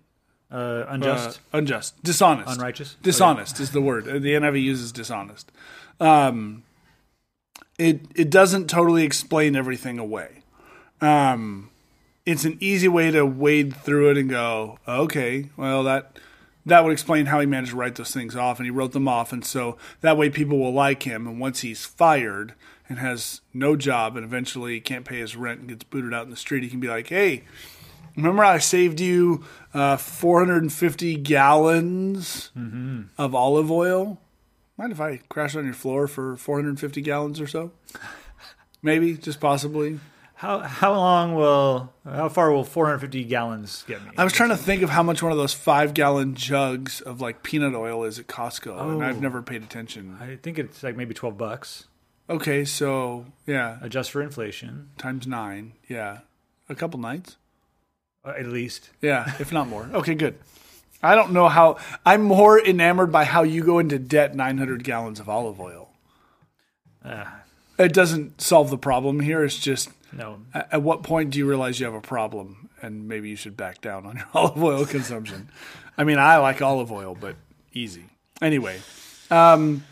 [0.51, 2.97] Uh, Uh, unjust, unjust, dishonest, unrighteous.
[3.01, 4.05] Dishonest is the word.
[4.05, 5.51] The NIV uses dishonest.
[5.99, 6.63] Um,
[7.79, 10.43] it it doesn't totally explain everything away.
[11.01, 11.69] Um,
[12.25, 16.17] it's an easy way to wade through it and go, okay, well that
[16.65, 19.07] that would explain how he managed to write those things off, and he wrote them
[19.07, 21.27] off, and so that way people will like him.
[21.27, 22.55] And once he's fired
[22.89, 26.31] and has no job, and eventually can't pay his rent and gets booted out in
[26.31, 27.43] the street, he can be like, hey.
[28.17, 32.49] Remember, I saved you uh, 450 gallons
[33.17, 34.21] of olive oil.
[34.77, 37.73] Mind if I crash on your floor for 450 gallons or so?
[38.81, 39.99] Maybe, just possibly.
[40.37, 44.11] How how long will how far will 450 gallons get me?
[44.17, 47.21] I was trying to think of how much one of those five gallon jugs of
[47.21, 49.21] like peanut oil is at Costco, and I've Oh.
[49.21, 50.17] never paid attention.
[50.19, 51.85] I think it's like maybe 12 bucks.
[52.29, 55.73] Okay, so yeah, Adjust for inflation, times nine.
[55.87, 56.19] Yeah,
[56.67, 57.37] a couple nights.
[58.25, 58.89] uh, at least.
[59.01, 59.89] Yeah, if not more.
[59.93, 60.35] Okay, good.
[61.03, 61.77] I don't know how.
[62.05, 65.91] I'm more enamored by how you go into debt 900 gallons of olive oil.
[67.03, 67.25] Uh,
[67.77, 69.43] It doesn't solve the problem here.
[69.43, 73.07] It's just no, at at what point do you realize you have a problem and
[73.07, 75.49] maybe you should back down on your olive oil consumption?
[75.97, 77.35] I mean, I like olive oil, but
[77.73, 78.05] easy.
[78.41, 78.79] Anyway,
[79.31, 79.83] um,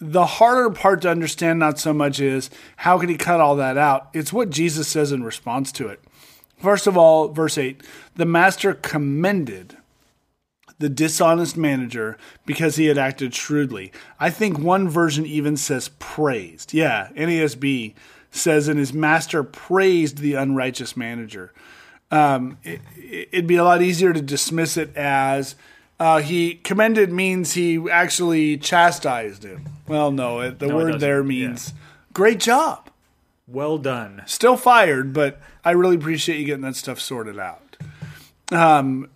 [0.00, 3.76] the harder part to understand, not so much is how can he cut all that
[3.76, 4.08] out?
[4.14, 6.00] It's what Jesus says in response to it.
[6.58, 7.82] First of all, verse 8
[8.16, 9.76] the master commended
[10.78, 12.16] the dishonest manager
[12.46, 13.92] because he had acted shrewdly.
[14.18, 16.72] I think one version even says praised.
[16.72, 17.94] Yeah, NASB
[18.30, 21.52] says, and his master praised the unrighteous manager.
[22.10, 25.54] Um, it, it'd be a lot easier to dismiss it as
[25.98, 29.64] uh, he commended means he actually chastised him.
[29.86, 31.00] Well, no, it, the it word doesn't.
[31.00, 31.74] there means
[32.12, 32.90] great job.
[33.46, 34.22] well done.
[34.26, 37.76] Still fired, but I really appreciate you getting that stuff sorted out.
[38.50, 39.10] Um,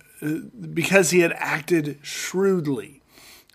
[0.73, 3.01] because he had acted shrewdly.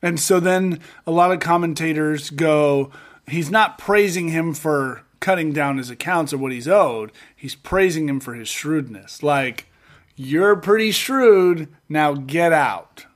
[0.02, 2.90] And so then a lot of commentators go,
[3.26, 7.12] he's not praising him for cutting down his accounts of what he's owed.
[7.36, 9.22] He's praising him for his shrewdness.
[9.22, 9.66] Like,
[10.16, 11.68] you're pretty shrewd.
[11.88, 13.06] Now get out.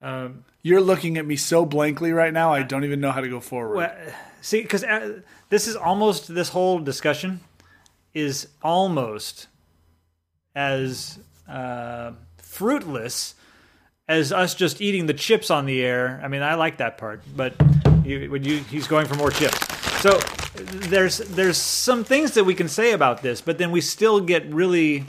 [0.00, 3.28] Um, You're looking at me so blankly right now, I don't even know how to
[3.28, 3.76] go forward.
[3.76, 3.96] well,
[4.40, 7.40] see, because uh, this is almost this whole discussion
[8.14, 9.48] is almost
[10.54, 13.34] as uh, fruitless
[14.08, 16.20] as us just eating the chips on the air.
[16.22, 17.54] I mean, I like that part, but
[18.04, 19.77] you, when you, he's going for more chips.
[20.00, 20.18] So
[20.88, 24.46] there's there's some things that we can say about this, but then we still get
[24.46, 25.04] really.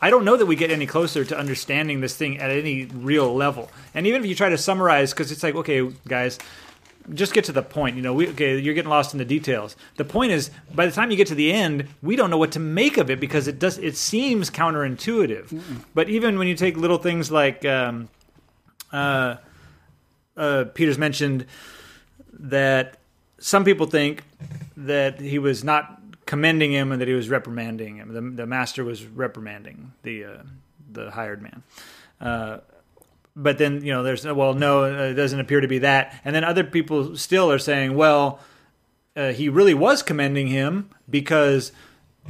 [0.00, 3.32] I don't know that we get any closer to understanding this thing at any real
[3.32, 3.70] level.
[3.94, 6.40] And even if you try to summarize, because it's like, okay, guys,
[7.14, 7.94] just get to the point.
[7.96, 9.76] You know, we, okay, you're getting lost in the details.
[9.96, 12.52] The point is, by the time you get to the end, we don't know what
[12.52, 13.78] to make of it because it does.
[13.78, 15.82] It seems counterintuitive.
[15.94, 18.08] But even when you take little things like, um,
[18.92, 19.36] uh,
[20.36, 21.46] uh, Peter's mentioned
[22.32, 22.96] that
[23.42, 24.24] some people think
[24.76, 28.12] that he was not commending him and that he was reprimanding him.
[28.14, 30.42] The, the master was reprimanding the uh,
[30.90, 31.62] the hired man.
[32.20, 32.58] Uh,
[33.34, 36.44] but then you know there's well no it doesn't appear to be that and then
[36.44, 38.38] other people still are saying well
[39.16, 41.72] uh, he really was commending him because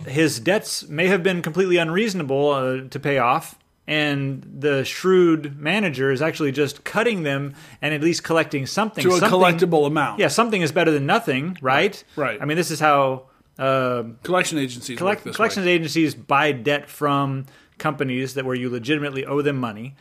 [0.07, 6.11] his debts may have been completely unreasonable uh, to pay off and the shrewd manager
[6.12, 10.21] is actually just cutting them and at least collecting something to a Something- collectible amount.
[10.21, 12.40] yeah something is better than nothing right Right.
[12.40, 13.25] i mean this is how
[13.59, 15.73] uh, Collection agencies collect, collections way.
[15.73, 17.47] agencies buy debt from
[17.79, 19.95] companies that where you legitimately owe them money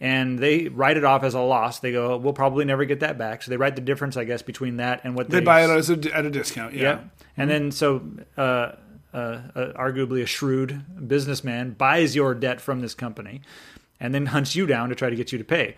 [0.00, 3.18] and they write it off as a loss they go we'll probably never get that
[3.18, 5.64] back so they write the difference i guess between that and what They they, buy
[5.64, 6.74] it as a, at a discount.
[6.74, 6.82] Yeah.
[6.82, 7.04] Yep.
[7.38, 8.02] And then so
[8.38, 8.72] uh,
[9.16, 13.40] uh, arguably a shrewd businessman buys your debt from this company
[13.98, 15.74] and then hunts you down to try to get you to pay.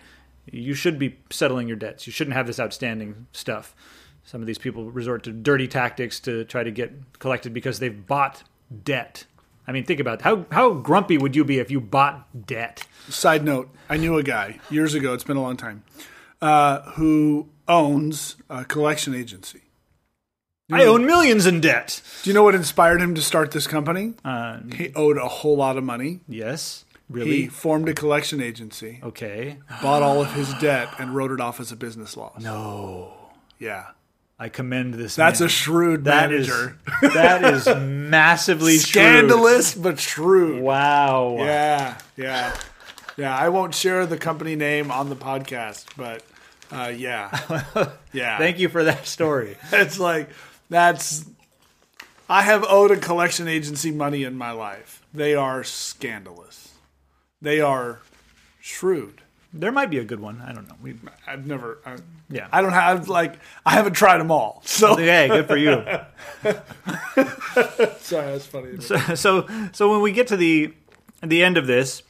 [0.51, 2.05] You should be settling your debts.
[2.05, 3.75] You shouldn't have this outstanding stuff.
[4.23, 8.05] Some of these people resort to dirty tactics to try to get collected because they've
[8.05, 8.43] bought
[8.83, 9.25] debt.
[9.67, 10.21] I mean, think about it.
[10.23, 12.85] how how grumpy would you be if you bought debt?
[13.07, 15.13] Side note: I knew a guy years ago.
[15.13, 15.83] It's been a long time.
[16.41, 19.61] Uh, who owns a collection agency?
[20.71, 22.01] I own millions in debt.
[22.23, 24.13] Do you know what inspired him to start this company?
[24.23, 26.19] Uh, He owed a whole lot of money.
[26.27, 27.47] yes, He really.
[27.47, 29.57] formed a collection agency, Okay.
[29.81, 32.41] bought all of his debt, and wrote it off as a business loss.
[32.41, 33.13] No.
[33.57, 33.85] Yeah,
[34.37, 35.15] I commend this.
[35.15, 35.47] that's man.
[35.47, 36.77] a shrewd That is manager.
[37.13, 40.49] that is massively Scandalous, but shrewd.
[40.53, 40.61] shrewd.
[40.63, 41.35] Wow.
[41.39, 42.55] Yeah, yeah,
[43.17, 43.35] yeah.
[43.35, 46.23] I won't share the company name on the podcast, but
[46.71, 47.35] uh, yeah,
[48.13, 48.37] yeah.
[48.37, 49.57] Thank you for that story.
[49.73, 50.29] It's like
[50.69, 51.25] that's.
[52.29, 55.03] I have owed a collection agency money in my life.
[55.13, 56.75] They are scandalous.
[57.41, 58.01] They are
[58.61, 59.21] shrewd.
[59.51, 60.43] There might be a good one.
[60.45, 60.75] I don't know.
[60.81, 61.79] We, I've never.
[61.83, 61.97] I,
[62.29, 62.47] yeah.
[62.51, 63.39] I don't have like.
[63.65, 64.61] I haven't tried them all.
[64.63, 65.83] So hey, good for you.
[67.99, 68.79] sorry, that's funny.
[69.15, 70.71] so so when we get to the
[71.23, 72.03] the end of this,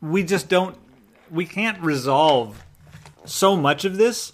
[0.00, 0.78] we just don't
[1.30, 2.64] we can't resolve
[3.24, 4.32] so much of this,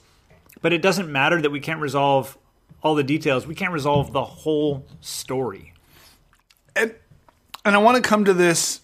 [0.62, 2.38] but it doesn't matter that we can't resolve
[2.86, 3.46] all the details.
[3.46, 5.72] We can't resolve the whole story.
[6.74, 6.94] and
[7.64, 8.80] and I want to come to this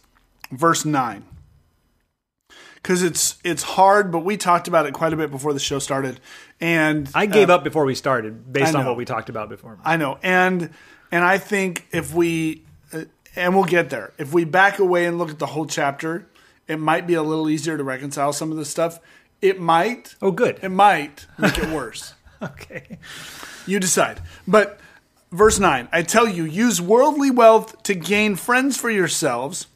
[0.50, 1.24] verse 9
[2.74, 5.78] because it's it's hard but we talked about it quite a bit before the show
[5.78, 6.18] started
[6.60, 9.78] and I gave uh, up before we started, based on what we talked about before.
[9.84, 10.70] I know and
[11.12, 12.62] and I think if we
[12.92, 13.04] uh,
[13.36, 16.26] and we'll get there if we back away and look at the whole chapter
[16.66, 18.98] it might be a little easier to reconcile some of this stuff
[19.40, 20.58] it might oh, good.
[20.60, 22.14] it might make it worse
[22.52, 22.98] Okay.
[23.66, 24.20] You decide.
[24.48, 24.81] But
[25.31, 29.66] verse 9 I tell you, use worldly wealth to gain friends for yourselves,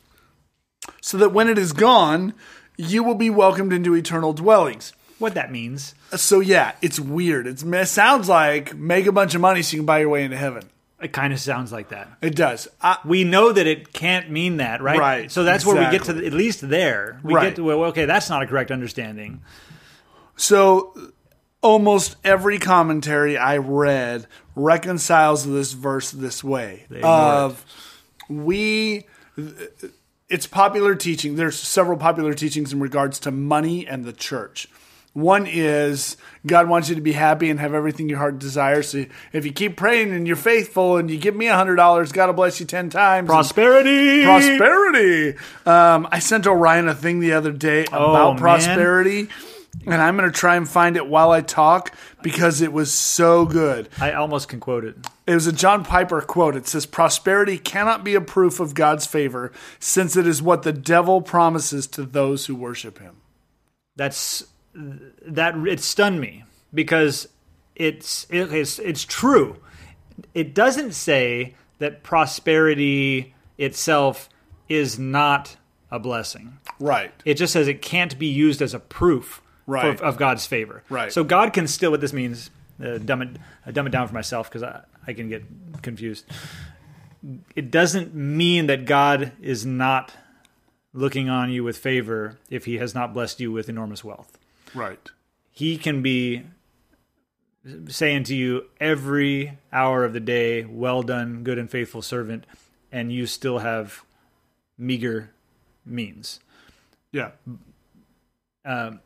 [1.00, 2.34] so that when it is gone,
[2.76, 4.92] you will be welcomed into eternal dwellings.
[5.18, 5.94] What that means?
[6.14, 7.46] So, yeah, it's weird.
[7.46, 10.24] It's, it sounds like make a bunch of money so you can buy your way
[10.24, 10.64] into heaven.
[11.00, 12.08] It kind of sounds like that.
[12.20, 12.68] It does.
[12.82, 14.98] I, We know that it can't mean that, right?
[14.98, 17.18] Right, So that's where we get to the, at least there.
[17.22, 17.44] We Right.
[17.48, 19.40] get to well, okay, that's not a correct understanding.
[20.36, 20.92] So
[21.62, 27.64] almost every commentary I read reconciles this verse this way of
[28.28, 29.06] we
[30.28, 34.68] it's popular teaching there's several popular teachings in regards to money and the church
[35.16, 38.90] one is God wants you to be happy and have everything your heart desires.
[38.90, 42.12] So if you keep praying and you're faithful and you give me a hundred dollars,
[42.12, 43.26] God will bless you ten times.
[43.26, 44.24] Prosperity.
[44.24, 45.38] prosperity.
[45.64, 48.36] Um, I sent Orion a thing the other day about man.
[48.36, 49.28] prosperity,
[49.84, 53.44] and I'm going to try and find it while I talk because it was so
[53.44, 53.88] good.
[54.00, 54.96] I almost can quote it.
[55.26, 56.56] It was a John Piper quote.
[56.56, 60.72] It says, Prosperity cannot be a proof of God's favor, since it is what the
[60.72, 63.16] devil promises to those who worship him.
[63.96, 67.28] That's that it stunned me because
[67.74, 69.56] it's it's it's true.
[70.34, 74.28] It doesn't say that prosperity itself
[74.68, 75.56] is not
[75.90, 76.58] a blessing.
[76.80, 77.12] Right.
[77.24, 79.98] It just says it can't be used as a proof Right.
[79.98, 80.82] for, of God's favor.
[80.88, 81.12] Right.
[81.12, 81.90] So God can still.
[81.90, 82.50] What this means,
[82.82, 83.28] uh, dumb it,
[83.66, 85.44] uh, dumb it down for myself because I, I can get
[85.82, 86.24] confused.
[87.56, 90.12] It doesn't mean that God is not
[90.92, 94.38] looking on you with favor if He has not blessed you with enormous wealth.
[94.74, 95.10] Right.
[95.50, 96.44] He can be
[97.88, 102.44] saying to you every hour of the day, "Well done, good and faithful servant,"
[102.92, 104.04] and you still have
[104.78, 105.30] meager
[105.84, 106.40] means.
[107.12, 107.30] Yeah.
[108.64, 109.00] um,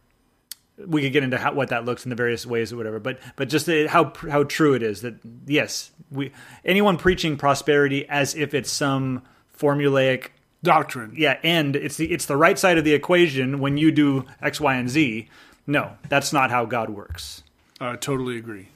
[0.87, 3.19] we could get into how, what that looks in the various ways or whatever, but
[3.37, 5.15] but just how how true it is that
[5.47, 6.33] yes, we
[6.65, 9.23] anyone preaching prosperity as if it's some
[9.57, 10.29] formulaic
[10.63, 11.15] Doctrine.
[11.17, 14.61] yeah and it's the it's the right side of the equation when you do X
[14.61, 15.29] Y and Z.
[15.67, 17.43] No, that's not how God works.
[17.81, 18.69] I totally agree.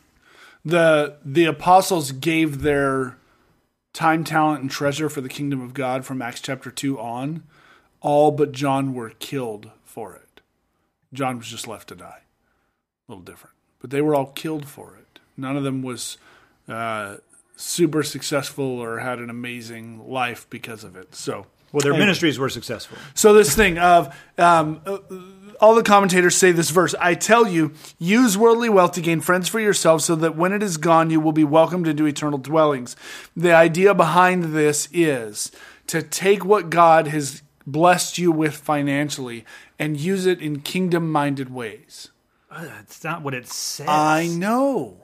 [0.64, 3.18] The the apostles gave their
[3.92, 7.42] time, talent, and treasure for the kingdom of God from Acts chapter two on.
[8.00, 10.23] All but John were killed for it.
[11.14, 12.20] John was just left to die.
[13.08, 15.20] A little different, but they were all killed for it.
[15.36, 16.18] None of them was
[16.68, 17.16] uh,
[17.56, 21.14] super successful or had an amazing life because of it.
[21.14, 22.06] So Well, their Anyway.
[22.06, 22.98] ministries were successful.
[23.14, 24.98] so this thing of um, uh,
[25.60, 26.94] all the commentators say this verse.
[27.00, 30.62] I tell you, use worldly wealth to gain friends for yourselves, so that when it
[30.62, 32.96] is gone, you will be welcomed into eternal dwellings.
[33.36, 35.52] The idea behind this is
[35.88, 39.44] to take what God has blessed you with financially
[39.78, 42.10] and use it in kingdom-minded ways.
[42.50, 43.88] Uh, that's not what it says.
[43.88, 44.98] I know.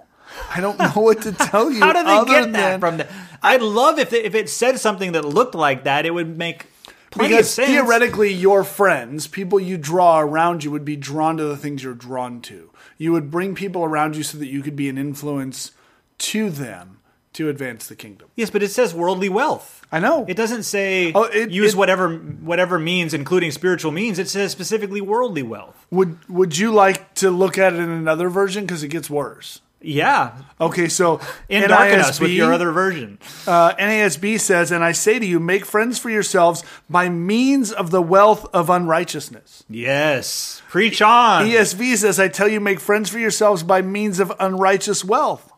[0.55, 1.81] I don't know what to tell you.
[1.81, 3.09] How did they get that than- from that?
[3.43, 6.07] I'd love if they, if it said something that looked like that.
[6.07, 6.67] It would make
[7.11, 7.69] plenty because of sense.
[7.71, 11.93] theoretically your friends people you draw around you would be drawn to the things you're
[11.93, 15.73] drawn to you would bring people around you so that you could be an influence
[16.19, 17.00] to them
[17.35, 19.87] to advance the kingdom Yes, but it says worldly wealth.
[19.93, 24.19] i know It doesn't say Oh, it- use it- whatever whatever means, including spiritual means.
[24.19, 25.87] It says specifically worldly wealth.
[25.91, 29.61] would would you like to look at it in another version because it gets worse
[29.83, 33.19] Yeah, okay so in us with your other version.
[33.47, 37.91] uh, NASB says, and I say to you, make friends for yourselves by means of
[37.91, 39.65] the wealth of unrighteousness.
[39.71, 41.47] Yes, preach on.
[41.47, 45.50] ESV says, I tell you, make friends for yourselves by means of unrighteous wealth.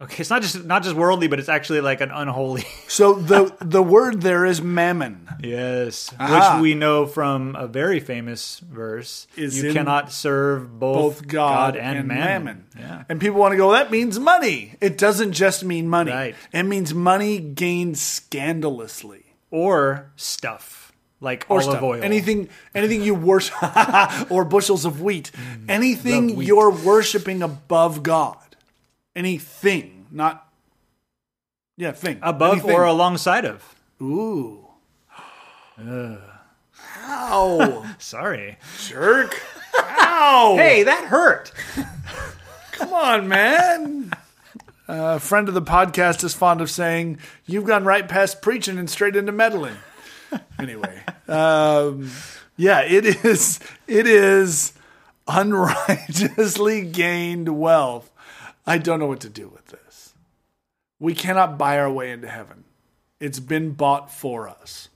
[0.00, 2.64] Okay, it's not just not just worldly, but it's actually like an unholy.
[2.88, 5.28] So the the word there is mammon.
[5.40, 9.26] yes, which we know from a very famous verse.
[9.36, 12.44] Is you cannot serve both, both God, and, and, mammon.
[12.44, 12.66] mammon.
[12.76, 13.04] Yeah.
[13.08, 14.74] And people want to go, that means money.
[14.80, 16.10] It doesn't just mean money.
[16.12, 16.34] Right.
[16.52, 19.24] It means money gained scandalously.
[19.50, 21.82] Or stuff like Or olive stuff.
[21.82, 22.02] oil.
[22.02, 23.56] Anything anything you worship
[24.30, 25.30] or bushels of wheat.
[25.34, 25.64] Mm.
[25.70, 26.48] anything wheat.
[26.48, 28.38] you're worshiping above God.
[29.16, 30.46] Anything, not
[31.76, 32.18] yeah, thing.
[32.22, 32.70] above Anything.
[32.72, 33.74] or alongside of.
[34.00, 34.66] Ooh.
[37.04, 37.86] Ow.
[37.98, 38.58] Sorry.
[38.86, 39.40] Jerk.
[39.78, 40.56] Ow.
[40.58, 41.52] Hey, that hurt.
[42.72, 44.12] Come on, man.
[44.86, 48.88] a friend of the podcast is fond of saying, "You've gone right past preaching and
[48.88, 49.76] straight into meddling."
[50.58, 52.10] anyway, um,
[52.56, 53.60] yeah, it is.
[53.86, 54.72] It is
[55.26, 58.10] unrighteously gained wealth.
[58.68, 60.12] I don't know what to do with this.
[61.00, 62.64] We cannot buy our way into heaven.
[63.18, 64.90] It's been bought for us.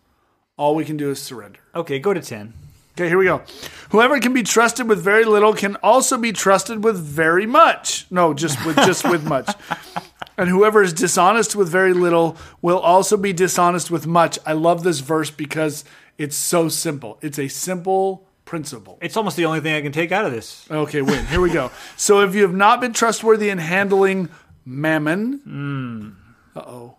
[0.58, 1.60] All we can do is surrender.
[1.74, 2.52] Okay, go to 10.
[2.92, 3.40] Okay, here we go.
[3.88, 8.06] Whoever can be trusted with very little can also be trusted with very much.
[8.10, 9.50] No, just with just with much.
[10.38, 14.38] And whoever is dishonest with very little will also be dishonest with much.
[14.46, 15.84] I love this verse because
[16.16, 17.18] it's so simple.
[17.20, 18.98] It's a simple principle.
[19.00, 20.70] It's almost the only thing I can take out of this.
[20.70, 21.24] Okay, win.
[21.24, 21.70] Here we go.
[21.96, 24.28] So if you have not been trustworthy in handling
[24.66, 26.14] mammon,
[26.54, 26.96] uh oh.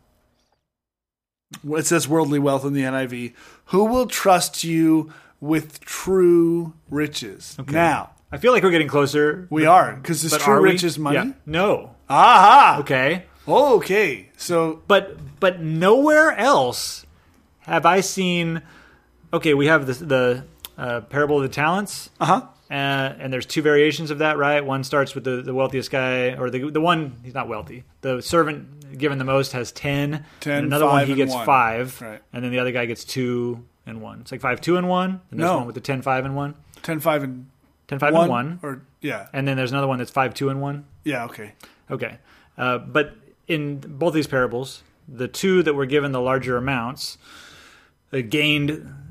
[1.78, 3.36] It says worldly wealth in the NIV.
[3.66, 7.56] Who will trust you with true riches?
[7.70, 9.46] Now, I feel like we're getting closer.
[9.52, 11.18] we are, because but true riches money.
[11.18, 11.34] Yeah.
[11.46, 11.96] No.
[12.10, 12.78] Aha!
[12.80, 13.26] Okay.
[13.48, 14.30] Okay.
[14.38, 17.06] So, But but nowhere else
[17.60, 18.64] have I seen.
[19.32, 20.44] Okay, we have the the
[20.78, 22.10] uh, parable of the talents.
[22.20, 22.42] uh huh.
[22.72, 24.66] Uh, and there's two variations of that, right?
[24.66, 27.84] One starts with the, the wealthiest guy, or the the one he's not wealthy.
[28.02, 30.26] The servant given the most has ten.
[30.40, 31.46] 10, and another one he gets one.
[31.46, 32.22] five, Right.
[32.32, 34.22] and then the other guy gets two and one.
[34.22, 35.22] It's like five, two and one.
[35.30, 35.58] And there's No.
[35.58, 36.56] one with the ten, five and one.
[36.82, 37.48] 10, 5, and
[37.88, 38.60] Ten, five one, and one.
[38.64, 39.28] Or, yeah.
[39.34, 40.86] And then there's another one that's five, two and one.
[41.04, 41.54] Yeah, okay.
[41.92, 42.18] Okay.
[42.58, 43.14] Uh, but
[43.48, 47.18] in both these parables, the two that were given the larger amounts
[48.10, 48.24] they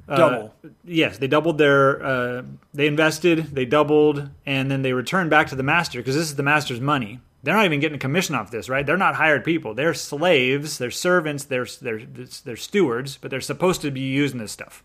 [0.09, 0.55] uh, Double.
[0.85, 2.05] Yes, they doubled their.
[2.05, 2.43] Uh,
[2.75, 6.37] they invested, they doubled, and then they returned back to the master because this is
[6.37, 7.21] the master's money.
[7.43, 8.87] They're not even getting a commission off this, right?
[8.87, 9.75] They're not hired people.
[9.75, 10.79] They're slaves.
[10.79, 11.45] They're servants.
[11.45, 12.01] They're they're
[12.45, 14.83] they're stewards, but they're supposed to be using this stuff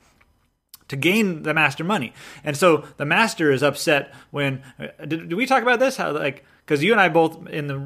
[0.88, 2.13] to gain the master money.
[2.43, 5.97] And so the master is upset when uh, did, did we talk about this?
[5.97, 7.77] How like because you and I both in the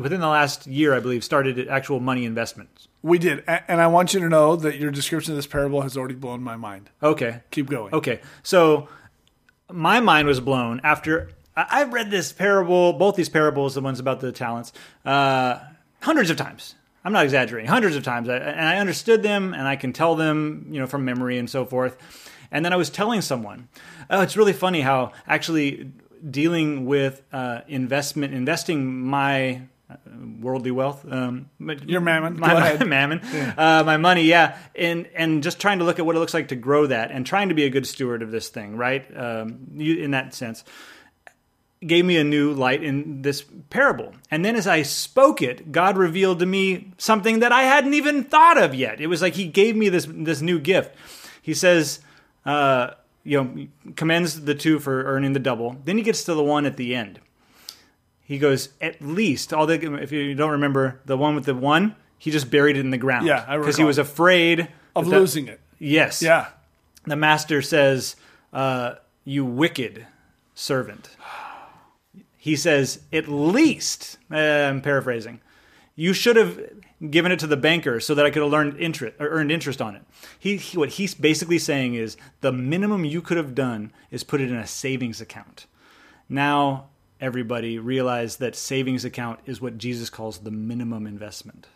[0.00, 2.88] within the last year, I believe, started actual money investments.
[3.02, 3.42] We did.
[3.46, 6.42] And I want you to know that your description of this parable has already blown
[6.42, 6.90] my mind.
[7.02, 7.92] Okay, Keep going.
[7.94, 8.20] okay.
[8.42, 8.88] So
[9.70, 14.00] my mind was blown after I- I've read this parable, both these parables, the ones
[14.00, 14.72] about the talents,
[15.04, 15.58] uh,
[16.00, 16.74] hundreds of times.
[17.04, 20.14] I'm not exaggerating, hundreds of times, I, and I understood them, and I can tell
[20.14, 21.96] them, you know, from memory and so forth.
[22.52, 23.68] And then I was telling someone,
[24.10, 25.90] oh, it's really funny how actually
[26.30, 29.96] dealing with uh, investment, investing my uh,
[30.40, 32.38] worldly wealth, um, your mammon.
[32.38, 36.14] my, my mammon, uh, my money, yeah, and and just trying to look at what
[36.14, 38.48] it looks like to grow that, and trying to be a good steward of this
[38.48, 39.04] thing, right?
[39.16, 40.62] Um, you, in that sense,
[41.86, 44.14] gave me a new light in this parable.
[44.30, 48.24] And then as I spoke it, God revealed to me something that I hadn't even
[48.24, 49.00] thought of yet.
[49.00, 50.94] It was like He gave me this this new gift.
[51.42, 52.00] He says,
[52.44, 52.90] uh,
[53.24, 53.66] you know,
[53.96, 55.76] commends the two for earning the double.
[55.84, 57.20] Then he gets to the one at the end.
[58.24, 61.94] He goes, at least, all the, if you don't remember, the one with the one,
[62.18, 63.26] he just buried it in the ground.
[63.26, 65.60] Yeah, I Because he was afraid Of that- losing it.
[65.78, 66.22] Yes.
[66.22, 66.48] Yeah.
[67.04, 68.16] The master says,
[68.52, 70.06] uh, You wicked
[70.54, 71.10] servant.
[72.36, 75.40] He says, At least, uh, I'm paraphrasing,
[75.96, 76.58] you should have
[77.10, 79.82] given it to the banker so that I could have learned interest or earned interest
[79.82, 80.02] on it.
[80.38, 84.40] He, he what he's basically saying is the minimum you could have done is put
[84.40, 85.66] it in a savings account.
[86.28, 86.88] Now
[87.20, 91.68] everybody realize that savings account is what Jesus calls the minimum investment.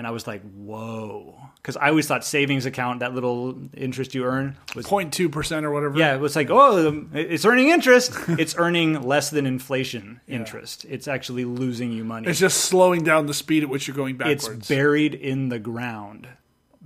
[0.00, 1.36] And I was like, whoa.
[1.56, 5.98] Because I always thought savings account, that little interest you earn, was 0.2% or whatever.
[5.98, 8.14] yeah, it was like, oh, um, it's earning interest.
[8.28, 10.86] it's earning less than inflation interest.
[10.88, 12.28] It's actually losing you money.
[12.28, 14.48] It's just slowing down the speed at which you're going backwards.
[14.48, 16.26] It's buried in the ground,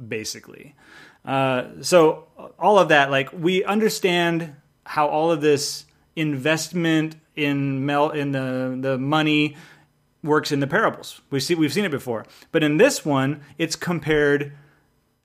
[0.09, 0.75] basically.
[1.25, 2.27] Uh, so
[2.59, 5.85] all of that, like we understand how all of this
[6.17, 9.57] investment in mel in the the money
[10.25, 11.21] works in the parables.
[11.31, 14.53] We see we've seen it before, but in this one, it's compared.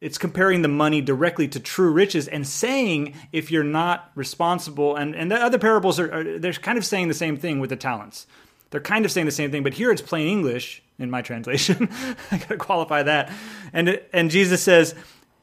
[0.01, 5.13] It's comparing the money directly to true riches and saying if you're not responsible, and,
[5.13, 7.75] and the other parables are, are they're kind of saying the same thing with the
[7.75, 8.25] talents.
[8.69, 11.89] They're kind of saying the same thing, but here it's plain English in my translation.
[12.31, 13.29] I got to qualify that.
[13.73, 14.95] And and Jesus says,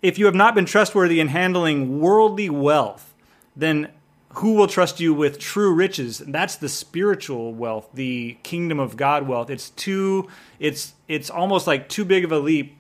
[0.03, 3.15] if you have not been trustworthy in handling worldly wealth,
[3.57, 3.91] then
[4.37, 6.21] who will trust you with true riches?
[6.21, 9.49] And that's the spiritual wealth, the kingdom of God wealth.
[9.49, 10.29] It's too
[10.59, 12.77] it's it's almost like too big of a leap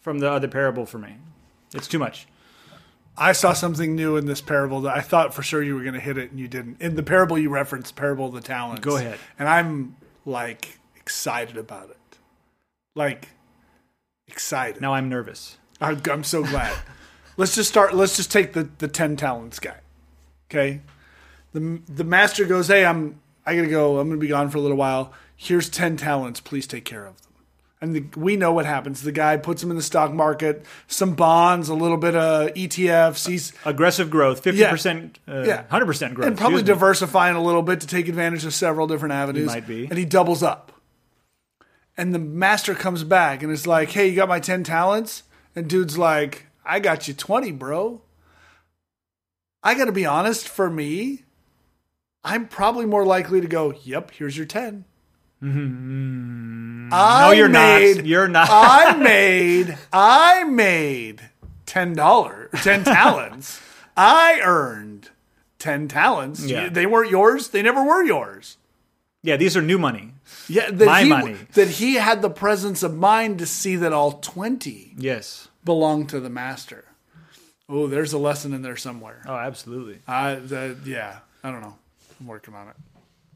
[0.00, 1.16] from the other parable for me.
[1.74, 2.26] It's too much.
[3.16, 5.94] I saw something new in this parable that I thought for sure you were going
[5.94, 6.80] to hit it and you didn't.
[6.80, 8.80] In the parable you referenced, parable of the talents.
[8.80, 9.18] Go ahead.
[9.38, 12.18] And I'm like excited about it.
[12.94, 13.28] Like
[14.26, 14.80] excited.
[14.80, 15.58] Now I'm nervous.
[15.82, 16.74] I'm, I'm so glad.
[17.36, 17.94] let's just start.
[17.94, 19.80] Let's just take the the ten talents guy.
[20.50, 20.80] Okay.
[21.54, 23.98] The the master goes, "Hey, I'm I gotta go.
[23.98, 25.12] I'm gonna be gone for a little while.
[25.36, 26.40] Here's ten talents.
[26.40, 27.20] Please take care of them.
[27.80, 29.02] And the, we know what happens.
[29.02, 33.26] The guy puts them in the stock market, some bonds, a little bit of ETFs.
[33.28, 35.64] He's Aggressive growth, fifty percent, uh, Yeah.
[35.70, 36.74] hundred percent growth, and probably excuse me.
[36.74, 39.46] diversifying a little bit to take advantage of several different avenues.
[39.46, 39.84] might be.
[39.86, 40.72] And he doubles up.
[41.96, 45.22] And the master comes back and is like, "Hey, you got my ten talents?"
[45.54, 48.00] And dude's like, "I got you twenty, bro."
[49.62, 50.48] I got to be honest.
[50.48, 51.23] For me,
[52.24, 54.84] I'm probably more likely to go, "Yep, here's your 10
[55.42, 55.46] I
[57.26, 58.06] No, you're made, not.
[58.06, 58.48] You're not.
[58.52, 59.76] I made.
[59.92, 61.28] I made
[61.66, 63.60] ten dollars, ten talents.
[63.96, 65.10] I earned
[65.58, 66.44] ten talents.
[66.44, 66.68] Yeah.
[66.68, 67.48] They weren't yours.
[67.48, 68.56] They never were yours.
[69.22, 70.12] yeah, these are new money.
[70.48, 71.36] Yeah, that My he, money.
[71.54, 75.48] That he had the presence of mind to see that all twenty Yes.
[75.64, 76.84] belonged to the master.
[77.68, 79.22] Oh, there's a lesson in there somewhere.
[79.26, 80.00] Oh, absolutely.
[80.06, 80.36] I,
[80.84, 81.76] yeah, I don't know.
[82.20, 82.76] I'm working on it.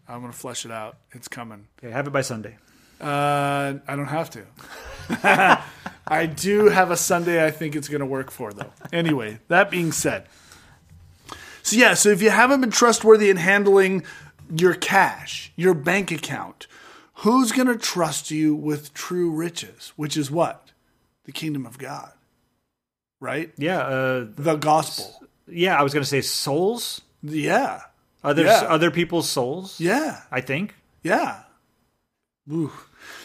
[0.08, 0.96] I'm gonna flesh it out.
[1.12, 1.66] It's coming.
[1.78, 2.56] Okay, have it by Sunday.
[3.00, 4.44] Uh, I don't have to.
[6.10, 8.72] I do have a Sunday I think it's going to work for, though.
[8.92, 10.26] Anyway, that being said.
[11.62, 14.02] So, yeah, so if you haven't been trustworthy in handling
[14.50, 16.66] your cash, your bank account,
[17.14, 19.92] who's going to trust you with true riches?
[19.94, 20.72] Which is what?
[21.24, 22.10] The kingdom of God,
[23.20, 23.52] right?
[23.58, 23.78] Yeah.
[23.80, 25.22] Uh, The gospel.
[25.46, 25.78] yeah.
[25.78, 27.02] I was gonna say souls.
[27.22, 27.82] Yeah.
[28.24, 28.64] Other Yeah.
[28.68, 29.78] other people's souls.
[29.80, 30.22] Yeah.
[30.30, 30.74] I think.
[31.02, 31.40] Yeah.
[32.50, 32.72] Ooh.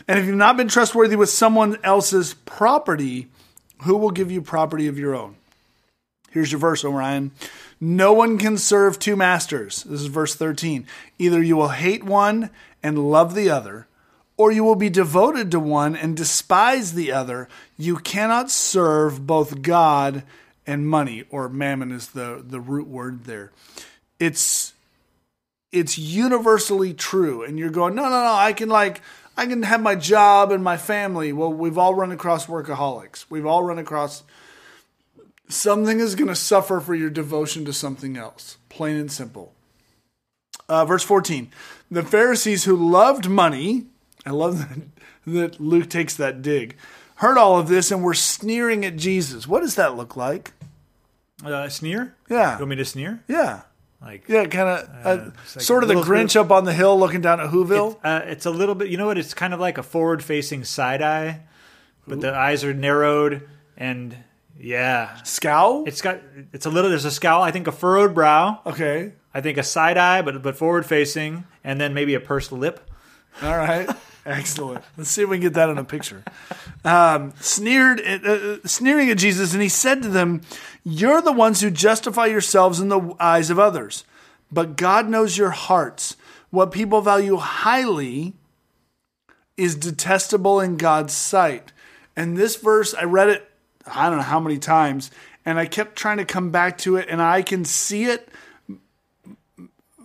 [0.07, 3.27] And if you've not been trustworthy with someone else's property,
[3.83, 5.35] who will give you property of your own?
[6.31, 7.31] Here's your verse, Orion.
[7.79, 9.83] No one can serve two masters.
[9.83, 10.87] This is verse 13.
[11.19, 12.49] Either you will hate one
[12.81, 13.87] and love the other,
[14.37, 17.47] or you will be devoted to one and despise the other.
[17.77, 20.23] You cannot serve both God
[20.65, 23.51] and money, or mammon is the, the root word there.
[24.19, 24.72] It's
[25.73, 27.43] it's universally true.
[27.43, 29.01] And you're going no no no i can like
[29.35, 31.33] i can have my job and my family.
[31.33, 33.25] Well we've all run across workaholics.
[33.29, 34.23] We've all run across
[35.49, 39.53] something is going to suffer for your devotion to something else plain and simple.
[40.69, 41.51] Uh, verse 14
[41.91, 43.85] the pharisees who loved money
[44.25, 44.79] i love that,
[45.27, 46.77] that luke takes that dig
[47.15, 49.45] heard all of this and were sneering at jesus.
[49.45, 50.53] What does that look like?
[51.43, 52.15] Uh, sneer.
[52.29, 52.53] yeah.
[52.53, 53.23] You want me to sneer?
[53.27, 53.63] yeah
[54.03, 54.27] Like.
[54.27, 56.65] yeah kind of uh, it's like sort of the a little bit grinch up on
[56.65, 58.89] the hill looking down at whoville Uh, it's a little bit.
[58.89, 59.17] You know what?
[59.17, 61.41] It's kind of like a forward-facing side eye,
[62.05, 63.47] but the eyes are narrowed
[63.77, 64.17] and
[64.59, 66.19] yeah, scowl it's got.
[66.51, 66.89] It's a little.
[66.89, 67.41] There's a scowl.
[67.41, 68.59] I think a furrowed brow.
[68.65, 69.13] Okay.
[69.33, 72.79] I think a side eye, but but forward-facing, and then maybe a pursed lip.
[73.41, 73.89] All right.
[74.25, 74.83] Excellent.
[74.95, 76.23] Let's see if we can get that in a picture.
[76.85, 80.41] Um, sneered, at, uh, sneering at Jesus, and he said to them,
[80.83, 84.05] "You're the ones who justify yourselves in the eyes of others,
[84.51, 86.15] but God knows your hearts.
[86.51, 88.33] What people value highly
[89.57, 91.73] is detestable in God's sight."
[92.15, 93.51] And this verse, I read it,
[93.85, 95.11] I don't know how many times,
[95.45, 98.29] and I kept trying to come back to it, and I can see it.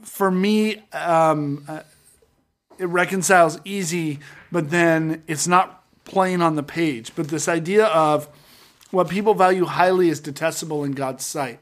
[0.03, 0.83] For me,
[2.79, 4.18] it reconciles easy,
[4.53, 7.12] but then it's not plain on the page.
[7.14, 8.29] But this idea of
[8.91, 11.61] what people value highly is detestable in God's sight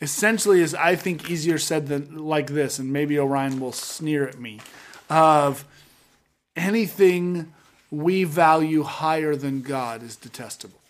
[0.00, 4.38] essentially is, I think, easier said than like this, and maybe Orion will sneer at
[4.38, 4.60] me
[5.08, 5.64] of
[6.54, 7.52] anything
[7.90, 10.80] we value higher than God is detestable.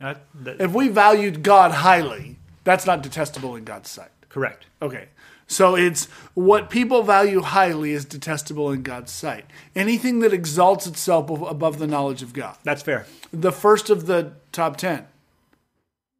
[0.00, 0.22] That-
[0.60, 4.10] If we valued God highly, that's not detestable in God's sight.
[4.28, 4.66] correct.
[4.82, 5.08] Okay.
[5.46, 9.44] So it's what people value highly is detestable in God's sight.
[9.76, 12.56] Anything that exalts itself above the knowledge of God.
[12.64, 13.06] That's fair.
[13.32, 15.06] The first of the top 10.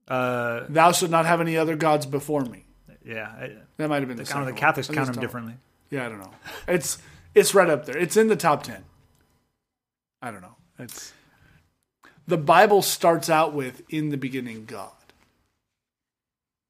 [0.06, 2.64] Uh, Thou shalt not have any other gods before me.
[3.04, 3.28] yeah.
[3.28, 4.52] I, That might have been the, I don't the.
[4.52, 5.54] Catholics count them differently.
[5.90, 6.32] Yeah, I don't know.
[6.68, 6.98] It's
[7.34, 7.96] it's right up there.
[7.96, 8.84] It's in the top 10.
[10.20, 10.56] I don't know.
[10.78, 11.12] It's
[12.28, 14.92] The Bible starts out with in the beginning God.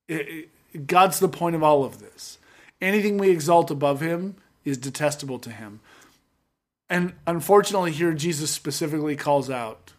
[0.09, 2.39] It- it- God's the point of all of this.
[2.85, 5.81] Anything we exalt above him is detestable to him.
[6.91, 9.95] And unfortunately here Jesus specifically calls out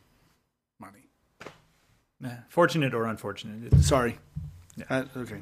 [0.80, 1.08] money.
[2.24, 3.74] Eh, Fortunate or unfortunate.
[3.74, 4.20] It's Sorry.
[4.90, 5.42] Uh, okay.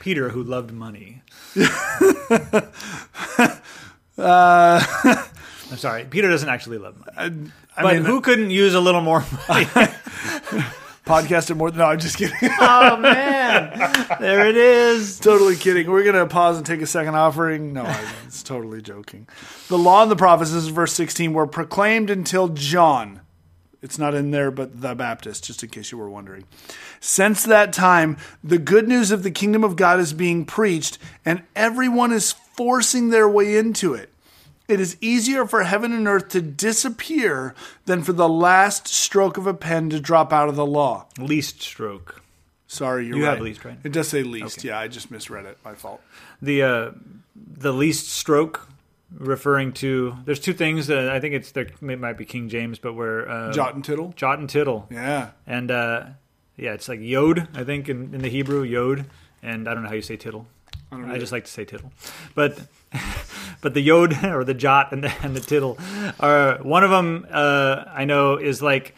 [0.00, 1.22] Peter, who loved money.
[4.16, 4.80] Uh,
[5.72, 6.04] I'm sorry.
[6.04, 7.50] Peter doesn't actually love money.
[7.76, 9.66] I but mean, who couldn't use a little more money?
[11.04, 11.70] podcasted more?
[11.70, 12.36] No, I'm just kidding.
[12.60, 13.78] oh, man.
[14.20, 15.18] There it is.
[15.20, 15.90] totally kidding.
[15.90, 17.72] We're going to pause and take a second offering.
[17.72, 19.28] No, I- it's totally joking.
[19.68, 23.20] The law and the prophets, this is verse 16, were proclaimed until John.
[23.82, 26.44] It's not in there, but the Baptist, just in case you were wondering.
[27.00, 31.42] Since that time, the good news of the kingdom of God is being preached, and
[31.54, 34.10] everyone is forcing their way into it.
[34.66, 37.54] It is easier for heaven and earth to disappear
[37.84, 41.06] than for the last stroke of a pen to drop out of the law.
[41.18, 42.22] Least stroke.
[42.66, 43.34] Sorry, you're You right.
[43.34, 43.78] have least, right?
[43.84, 44.64] It does say least.
[44.64, 45.58] Yeah, I just misread it.
[45.64, 46.00] My fault.
[46.40, 46.90] The uh,
[47.36, 48.66] the least stroke,
[49.16, 50.16] referring to.
[50.24, 50.86] There's two things.
[50.88, 51.66] that I think it's there.
[51.66, 54.12] It might be King James, but where uh, Jot and tittle.
[54.16, 54.88] jot and tittle.
[54.90, 55.30] Yeah.
[55.46, 56.06] And uh,
[56.56, 59.06] yeah, it's like yod, I think, in, in the Hebrew, yod.
[59.42, 60.46] And I don't know how you say tittle.
[60.90, 61.92] I don't I just like to say tittle.
[62.34, 62.58] But
[63.60, 65.78] but the yod or the jot and the, and the tittle
[66.20, 67.26] are one of them.
[67.30, 68.94] Uh, I know is like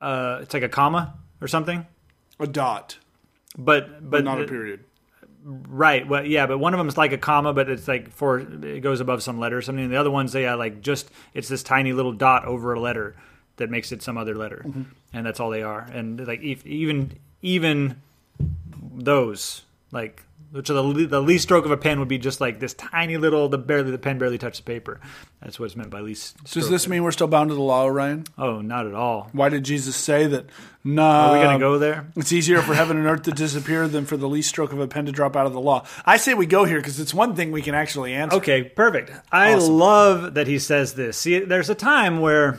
[0.00, 1.86] uh, it's like a comma or something.
[2.38, 2.98] a dot,
[3.56, 4.84] But but but not a period.
[5.42, 6.06] Right.
[6.06, 8.80] Well, yeah, but one of them is like a comma, but it's like for it
[8.80, 9.84] goes above some letter or something.
[9.84, 13.16] And the other one's yeah, like just it's this tiny little dot over a letter
[13.56, 14.64] that makes it some other letter,
[15.12, 15.80] and that's all they are.
[15.92, 17.96] And like if, even even
[18.92, 22.58] those like which are the, the least stroke of a pen would be just like
[22.60, 25.00] this tiny little the barely the pen barely touched the paper.
[25.40, 26.42] That's what's meant by least.
[26.44, 28.24] Does this mean we're still bound to the law, Ryan?
[28.36, 29.28] Oh, not at all.
[29.32, 30.46] Why did Jesus say that?
[30.82, 32.06] No, Are we gonna go there?
[32.16, 34.88] It's easier for heaven and earth to disappear than for the least stroke of a
[34.88, 35.86] pen to drop out of the law.
[36.06, 38.36] I say we go here because it's one thing we can actually answer.
[38.38, 39.12] Okay, perfect.
[39.30, 39.74] I Awesome.
[39.74, 41.16] love that he says this.
[41.18, 42.58] See, there's a time where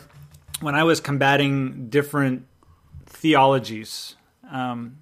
[0.61, 2.45] when I was combating different
[3.07, 4.15] theologies,
[4.51, 4.97] um,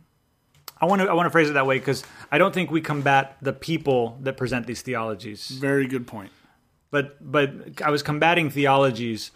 [0.81, 2.81] I want to I want to phrase it that way because I don't think we
[2.81, 6.31] combat the people that present these theologies, Very good point.
[6.91, 7.49] but but
[7.83, 9.31] I was combating theologies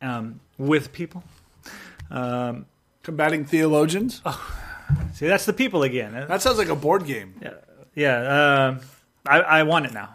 [0.00, 1.22] um, with people.
[2.10, 2.66] Um,
[3.02, 4.22] Combating theologians.
[5.14, 6.12] see, that's the people again.
[6.28, 7.34] That sounds like a board game.
[7.94, 8.78] Yeah, uh,
[9.26, 10.08] I, I want it now.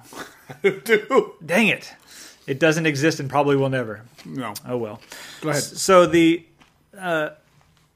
[1.46, 1.94] Dang it!
[2.48, 4.02] It doesn't exist and probably will never.
[4.26, 5.00] No, Oh well.
[5.42, 5.62] go ahead.
[5.64, 6.46] So the
[6.98, 7.30] uh,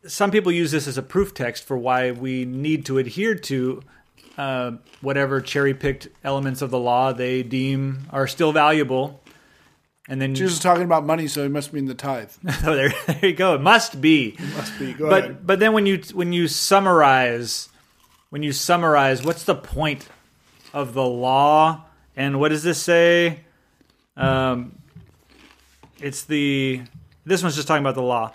[0.06, 3.82] some people use this as a proof text for why we need to adhere to
[4.38, 9.22] uh, whatever cherry picked elements of the law they deem are still valuable.
[10.10, 12.32] And then Jesus is talking about money, so it must mean the tithe.
[12.66, 13.56] oh, there, there you go.
[13.56, 14.36] It must be.
[14.56, 14.94] Must be.
[14.94, 15.48] Go But ahead.
[15.48, 17.70] but then when you when you summarize
[18.30, 20.10] when you summarize what's the point
[20.74, 21.86] of the law
[22.18, 23.40] and what does this say?
[24.18, 24.78] Um,
[26.02, 26.82] it's the
[27.26, 28.34] this one's just talking about the law.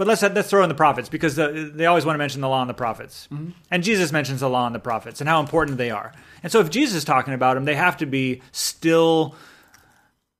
[0.00, 2.48] But let's let's throw in the prophets because the, they always want to mention the
[2.48, 3.28] law and the prophets,
[3.70, 6.14] and Jesus mentions the law and the prophets and how important they are.
[6.42, 9.34] And so if Jesus is talking about them, they have to be still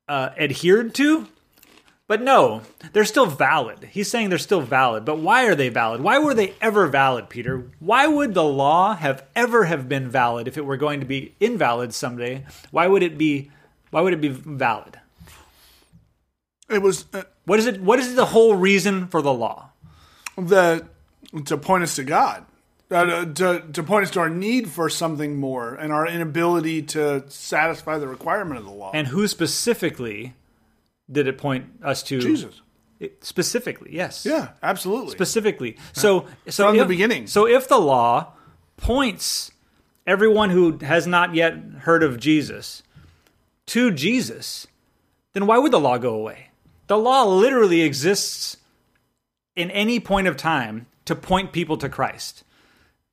[0.08, 1.28] uh, adhered to.
[2.06, 2.62] But no,
[2.94, 3.84] they're still valid.
[3.92, 5.04] He's saying they're still valid.
[5.04, 6.00] But why are they valid?
[6.00, 7.70] Why were they ever valid, Peter?
[7.80, 11.34] Why would the law have ever have been valid if it were going to be
[11.38, 12.46] invalid someday?
[12.70, 13.50] Why would it be
[13.90, 14.98] why would it be valid?
[16.70, 19.70] It was uh, What is it what is the whole reason for the law?
[20.36, 20.86] the
[21.44, 22.44] to point us to God,
[22.90, 27.24] uh, to to point us to our need for something more and our inability to
[27.28, 28.90] satisfy the requirement of the law.
[28.94, 30.34] And who specifically
[31.10, 32.20] did it point us to?
[32.20, 32.60] Jesus.
[32.98, 34.26] It- specifically, yes.
[34.26, 35.12] Yeah, absolutely.
[35.12, 35.78] specifically.
[35.94, 37.28] So, so From the beginning.
[37.28, 38.34] So, if the law
[38.76, 39.52] points
[40.06, 42.82] everyone who has not yet heard of Jesus
[43.66, 44.66] to Jesus,
[45.32, 46.49] then why would the law go away?
[46.90, 48.56] The law literally exists
[49.54, 52.42] in any point of time to point people to Christ.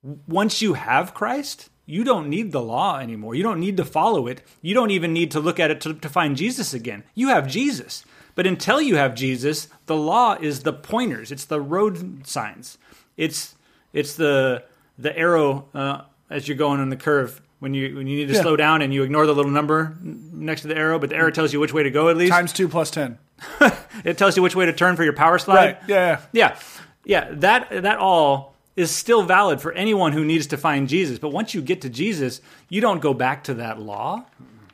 [0.01, 3.36] Once you have Christ, you don't need the law anymore.
[3.36, 4.41] You don't need to follow it.
[4.63, 7.03] You don't even need to look at it to, to find Jesus again.
[7.13, 8.03] You have Jesus.
[8.34, 11.32] But until you have Jesus, the law is the pointers.
[11.32, 12.80] It's the road signs.
[13.15, 13.53] It's
[13.93, 14.63] it's the
[14.97, 16.01] the arrow uh,
[16.32, 18.41] as you're going on the curve when you when you need to Yeah.
[18.41, 21.31] slow down and you ignore the little number next to the arrow, but the arrow
[21.31, 22.31] tells you which way to go at least.
[22.31, 23.17] Times two plus ten.
[24.03, 25.55] It tells you which way to turn for your power slide.
[25.57, 25.77] Right.
[25.87, 26.19] Yeah.
[26.31, 26.55] Yeah,
[27.03, 27.27] yeah.
[27.31, 31.17] That that all is still valid for anyone who needs to find Jesus.
[31.17, 34.25] But once you get to Jesus, you don't go back to that law.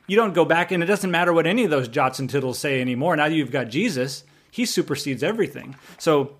[0.06, 2.58] You don't go back, and it doesn't matter what any of those jots and tittles
[2.58, 3.16] say anymore.
[3.16, 5.74] Now that you've got Jesus, He supersedes everything.
[5.98, 6.34] So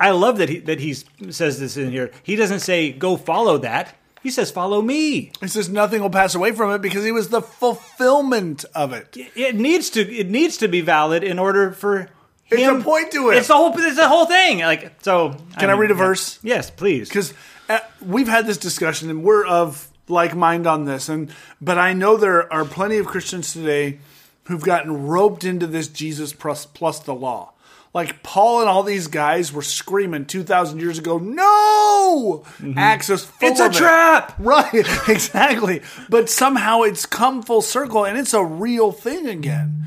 [0.00, 0.94] I love that he that he
[1.30, 2.10] says this in here.
[2.22, 3.94] He doesn't say go follow that.
[4.24, 5.30] He says follow me.
[5.40, 9.16] He says nothing will pass away from it because he was the fulfillment of it.
[9.36, 12.08] It needs to it needs to be valid in order for
[12.50, 12.80] It's him.
[12.80, 13.36] a point to it.
[13.36, 13.72] It's the whole.
[13.78, 14.58] It's the whole thing.
[14.60, 15.36] Like so.
[15.58, 16.38] Can I read a verse?
[16.42, 17.08] Yes, please.
[17.08, 17.32] because
[17.68, 21.30] uh, we've had this discussion and we're of like mind on this and
[21.62, 23.98] but i know there are plenty of christians today
[24.42, 27.53] who've gotten roped into this jesus plus, plus the law
[27.94, 32.44] like paul and all these guys were screaming 2000 years ago no
[32.76, 33.52] acts is full Mm-hmm.
[33.52, 33.72] It's a it.
[33.72, 34.34] trap!
[34.38, 34.74] right
[35.08, 35.80] exactly
[36.10, 39.86] but somehow it's come full circle and it's a real thing again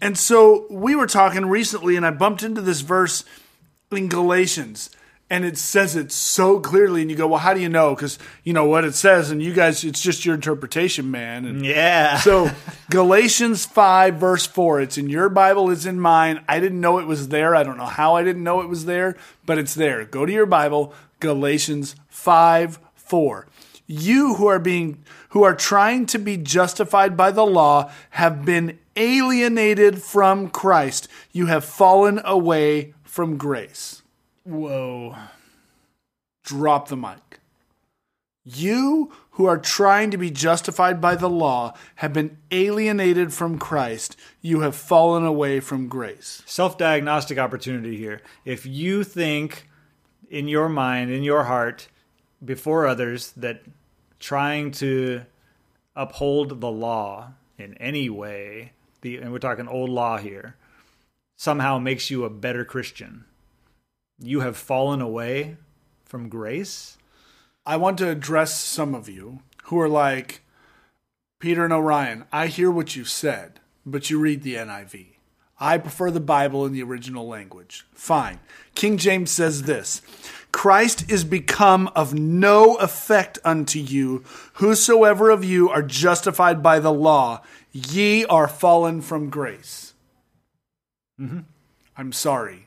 [0.00, 3.24] and so we were talking recently and i bumped into this verse
[3.92, 4.88] in galatians
[5.32, 8.18] and it says it so clearly, and you go, "Well, how do you know?" Because
[8.44, 11.46] you know what it says, and you guys, it's just your interpretation, man.
[11.46, 12.18] And Yeah.
[12.18, 12.50] so
[12.90, 16.42] Galatians five verse four, it's in your Bible, it's in mine.
[16.48, 17.56] I didn't know it was there.
[17.56, 19.16] I don't know how I didn't know it was there,
[19.46, 20.04] but it's there.
[20.04, 23.46] Go to your Bible, Galatians five four.
[23.86, 24.98] You who are being
[25.30, 31.08] who are trying to be justified by the law have been alienated from Christ.
[31.32, 34.01] You have fallen away from grace.
[34.44, 35.16] Whoa.
[36.44, 37.40] Drop the mic.
[38.44, 44.16] You who are trying to be justified by the law have been alienated from Christ.
[44.40, 46.42] You have fallen away from grace.
[46.44, 48.20] Self diagnostic opportunity here.
[48.44, 49.68] If you think
[50.28, 51.88] in your mind, in your heart,
[52.44, 53.62] before others, that
[54.18, 55.22] trying to
[55.94, 58.72] uphold the law in any way,
[59.02, 60.56] the, and we're talking old law here,
[61.36, 63.24] somehow makes you a better Christian,
[64.22, 65.56] you have fallen away
[66.04, 66.96] from grace.
[67.66, 70.42] I want to address some of you who are like,
[71.38, 75.06] Peter and Orion, I hear what you said, but you read the NIV.
[75.58, 77.84] I prefer the Bible in the original language.
[77.94, 78.40] Fine.
[78.74, 80.02] King James says this
[80.50, 84.24] Christ is become of no effect unto you.
[84.54, 89.94] Whosoever of you are justified by the law, ye are fallen from grace.
[91.20, 91.40] Mm-hmm.
[91.96, 92.61] I'm sorry.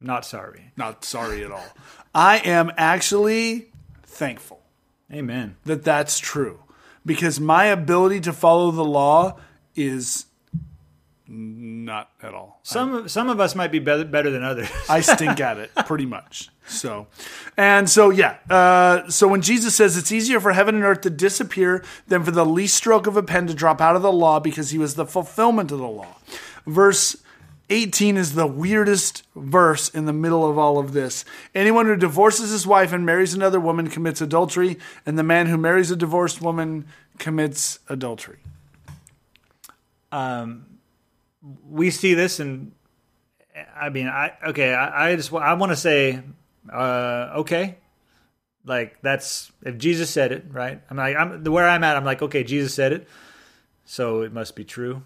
[0.00, 0.72] Not sorry.
[0.76, 1.66] Not sorry at all.
[2.14, 3.70] I am actually
[4.04, 4.60] thankful
[5.12, 5.56] Amen.
[5.64, 6.60] that that's true
[7.04, 9.38] because my ability to follow the law
[9.74, 10.26] is
[11.30, 12.60] not at all.
[12.62, 14.68] Some some of us might be better, better than others.
[14.88, 16.48] I stink at it pretty much.
[16.66, 17.06] So,
[17.56, 18.38] and so yeah.
[18.48, 22.30] Uh, so when Jesus says it's easier for heaven and earth to disappear than for
[22.30, 24.94] the least stroke of a pen to drop out of the law because he was
[24.94, 26.16] the fulfillment of the law.
[26.66, 27.16] Verse
[27.70, 31.24] 18 is the weirdest verse in the middle of all of this.
[31.54, 35.58] Anyone who divorces his wife and marries another woman commits adultery, and the man who
[35.58, 36.86] marries a divorced woman
[37.18, 38.38] commits adultery.
[40.10, 40.78] Um,
[41.68, 42.72] we see this and
[43.76, 46.20] I mean I okay I, I just I want to say
[46.72, 47.76] uh, okay
[48.64, 52.22] like that's if Jesus said it right I'm like I'm where I'm at I'm like
[52.22, 53.08] okay Jesus said it
[53.84, 55.02] so it must be true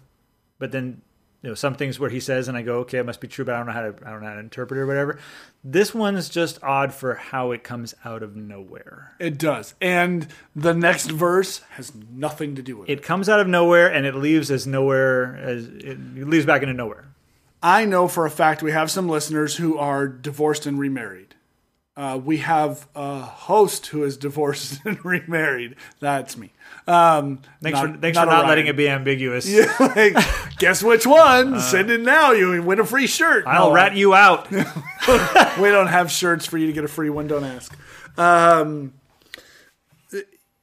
[0.59, 1.01] but then
[1.43, 3.45] you know some things where he says and I go okay it must be true
[3.45, 5.19] but I don't know how to I don't know how to interpret it or whatever
[5.63, 9.75] this one's just odd for how it comes out of nowhere It does.
[9.79, 12.93] And the next verse has nothing to do with it.
[12.93, 16.73] it comes out of nowhere and it leaves as nowhere as it leaves back into
[16.73, 17.05] nowhere
[17.61, 21.33] I know for a fact we have some listeners who are divorced and remarried.
[21.95, 25.75] Uh, we have a host who is divorced and remarried.
[25.99, 26.51] That's me.
[26.87, 28.49] Um, thanks not- for thanks not for not Orion.
[28.49, 29.47] letting it be ambiguous
[29.79, 30.15] like,
[30.57, 31.59] guess which one?
[31.59, 32.31] Send it now.
[32.31, 33.45] You win a free shirt.
[33.45, 34.49] I'll No, rat you out.
[34.51, 37.27] we don't have shirts for you to get a free one.
[37.27, 37.77] Don't ask.
[38.17, 38.93] Um,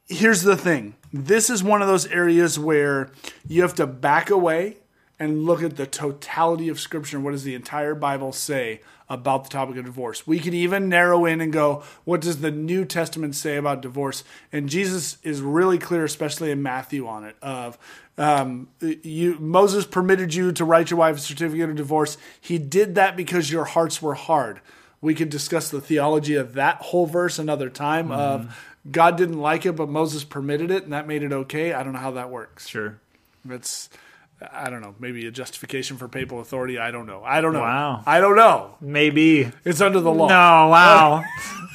[0.07, 3.09] here's the thing this is one of those areas where
[3.47, 4.77] you have to back away
[5.19, 9.49] and look at the totality of Scripture what does the entire Bible say about the
[9.49, 10.25] topic of divorce.
[10.25, 14.23] We could even narrow in and go, what does the New Testament say about divorce?
[14.53, 17.35] And Jesus is really clear, especially in Matthew, on it.
[17.41, 17.77] Of
[18.17, 22.17] um, you, Moses permitted you to write your wife a certificate of divorce.
[22.39, 24.61] He did that because your hearts were hard.
[25.01, 28.11] We could discuss the theology of that whole verse another time.
[28.13, 28.57] Of
[28.89, 31.73] God didn't like it, but Moses permitted it, and that made it okay.
[31.73, 32.67] I don't know how that works.
[32.67, 32.97] Sure.
[33.49, 33.89] It's
[34.51, 36.79] I don't know, maybe a justification for papal authority.
[36.79, 37.23] I don't know.
[37.23, 37.61] I don't know.
[37.61, 38.03] Wow.
[38.05, 38.75] I don't know.
[38.81, 39.51] Maybe.
[39.63, 40.27] It's under the law.
[40.27, 41.23] No, wow.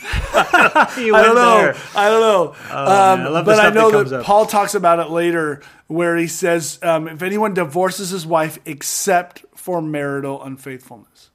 [0.99, 1.59] you I don't know.
[1.59, 1.77] there.
[1.95, 2.55] I don't know.
[2.69, 4.25] man, I love the but I that know that, up.
[4.25, 9.45] Paul talks about it later, where he says, um, "If anyone divorces his wife except
[9.55, 11.31] for marital unfaithfulness,"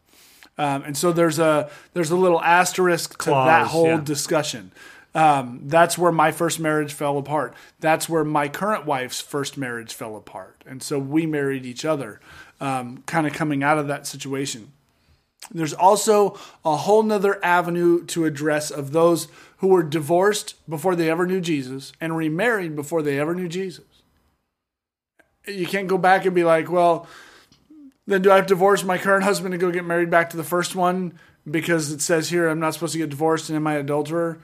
[0.57, 4.01] um, and so there's a there's a little asterisk to that whole yeah.
[4.01, 4.71] discussion.
[5.13, 7.53] Um, that's where my first marriage fell apart.
[7.79, 12.21] That's where my current wife's first marriage fell apart, and so we married each other,
[12.61, 14.71] um, kind of coming out of that situation.
[15.49, 21.09] There's also a whole nother avenue to address of those who were divorced before they
[21.09, 23.85] ever knew Jesus and remarried before they ever knew Jesus.
[25.47, 27.07] You can't go back and be like, well,
[28.05, 30.37] then do I have to divorce my current husband and go get married back to
[30.37, 33.67] the first one because it says here I'm not supposed to get divorced and am
[33.67, 34.39] I an adulterer?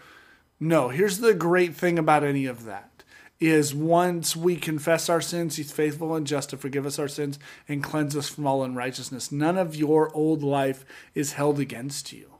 [0.59, 2.97] No, here's the great thing about any of that
[3.39, 7.37] is once we confess our sins, he's faithful and just to forgive us our sins
[7.67, 9.31] and cleanse us from all unrighteousness.
[9.31, 10.83] None of your old life
[11.13, 12.33] is held against you.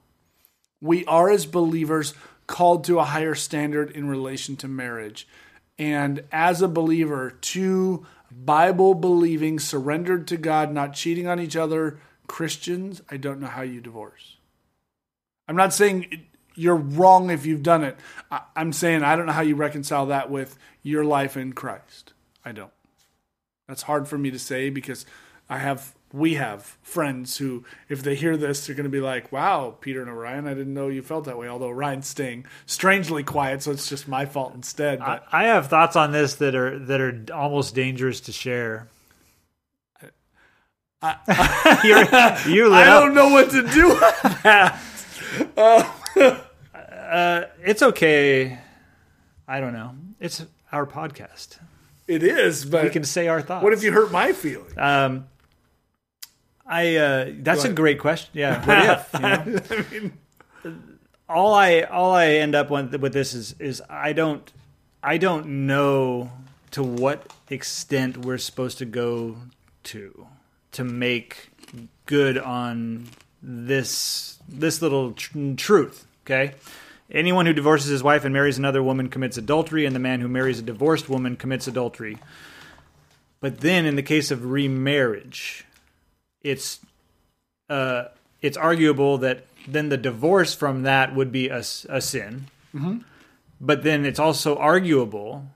[0.81, 2.15] We are, as believers,
[2.47, 5.27] called to a higher standard in relation to marriage.
[5.77, 11.99] And as a believer, to Bible believing, surrendered to God, not cheating on each other
[12.27, 14.37] Christians, I don't know how you divorce.
[15.47, 16.25] I'm not saying
[16.57, 17.97] you're wrong if you've done it.
[18.31, 22.13] I, I'm saying I don't know how you reconcile that with your life in Christ.
[22.43, 22.71] I don't.
[23.67, 25.05] That's hard for me to say because
[25.49, 29.31] I have we have friends who, if they hear this, they're going to be like,
[29.31, 33.23] "Wow, Peter and Orion, I didn't know you felt that way." Although Ryan's staying strangely
[33.23, 34.99] quiet, so it's just my fault instead.
[34.99, 38.87] I, But I have thoughts on this that are that are almost dangerous to share.
[41.83, 41.99] You're,
[42.47, 44.81] you lit I don't know what to do with that.
[45.57, 45.83] Uh,
[47.63, 48.57] It's okay.
[49.47, 49.95] I don't know.
[50.19, 51.57] It's our podcast.
[52.07, 53.63] It is, but We can say our thoughts.
[53.63, 54.73] what if you hurt my feelings?
[54.77, 55.27] Um,
[56.65, 56.95] I.
[56.95, 58.31] Uh, that's a great question.
[58.33, 58.65] Yeah.
[58.65, 59.91] What if?
[59.93, 60.11] You
[60.63, 60.73] know?
[61.29, 64.51] all I all I end up with, with this is is I don't
[65.03, 66.31] I don't know
[66.71, 69.37] to what extent we're supposed to go
[69.83, 70.27] to
[70.73, 71.49] to make
[72.05, 73.07] good on
[73.41, 76.05] this this little tr- truth.
[76.25, 76.53] Okay.
[77.09, 80.27] Anyone who divorces his wife and marries another woman commits adultery, and the man who
[80.27, 82.17] marries a divorced woman commits adultery.
[83.39, 85.65] But then, in the case of remarriage,
[86.41, 86.79] it's
[87.69, 88.05] uh,
[88.41, 92.47] it's arguable that then the divorce from that would be a, a sin.
[93.59, 95.47] But then it's also arguable,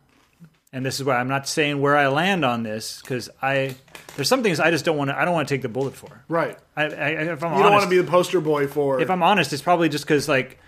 [0.73, 3.75] and this is why I'm not saying where I land on this because I
[4.15, 5.95] there's some things I just don't want to I don't want to take the bullet
[5.95, 6.23] for.
[6.27, 6.57] Right.
[6.75, 6.87] I, I,
[7.33, 9.01] if I'm You don't want to be the poster boy for.
[9.01, 10.59] if I'm honest, it's probably just because like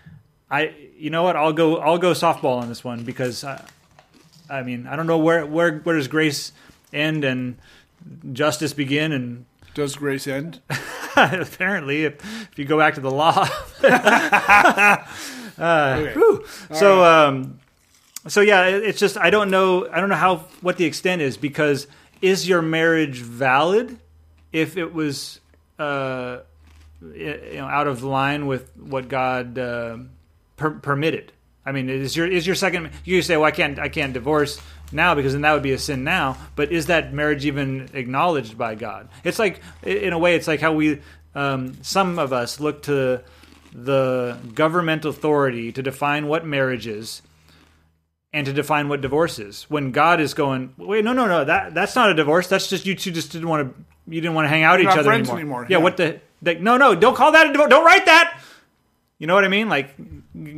[0.52, 3.64] I, you know what, I'll go, I'll go softball on this one because I,
[4.50, 6.52] I mean, I don't know where, where, where does grace
[6.92, 7.58] end and
[8.34, 10.60] justice begin, and Does grace end?
[11.16, 12.16] apparently, if,
[12.52, 13.48] if you go back to the law,
[15.60, 16.14] Okay.
[16.72, 17.60] so um,
[18.28, 21.22] so yeah, it- it's just I don't know, I don't know how what the extent
[21.22, 21.88] is because
[22.22, 24.00] is your marriage valid
[24.52, 25.40] if it was
[25.80, 26.40] uh,
[27.16, 29.98] you know out of line with what God uh,
[30.64, 31.32] per- permitted.
[31.66, 32.90] I mean, is your is your second?
[33.06, 34.60] You say, "Well, I can't I can't divorce
[34.92, 38.58] now because then that would be a sin now." But is that marriage even acknowledged
[38.58, 39.10] by God?
[39.24, 41.02] It's like, in a way, it's like how we
[41.36, 43.22] um, some of us look to
[43.74, 47.22] the government authority to define what marriage is
[48.32, 49.64] and to define what divorce is.
[49.70, 52.48] When God is going, wait, no, no, no, that that's not a divorce.
[52.48, 53.84] That's just you two just didn't want to
[54.14, 55.36] you didn't want to hang out with each other anymore.
[55.38, 55.84] anymore, Yeah, yeah.
[55.84, 56.20] what the?
[56.46, 57.70] Like, no, no, don't call that a divorce.
[57.70, 58.38] Don't write that.
[59.24, 59.70] You know what I mean?
[59.70, 59.96] Like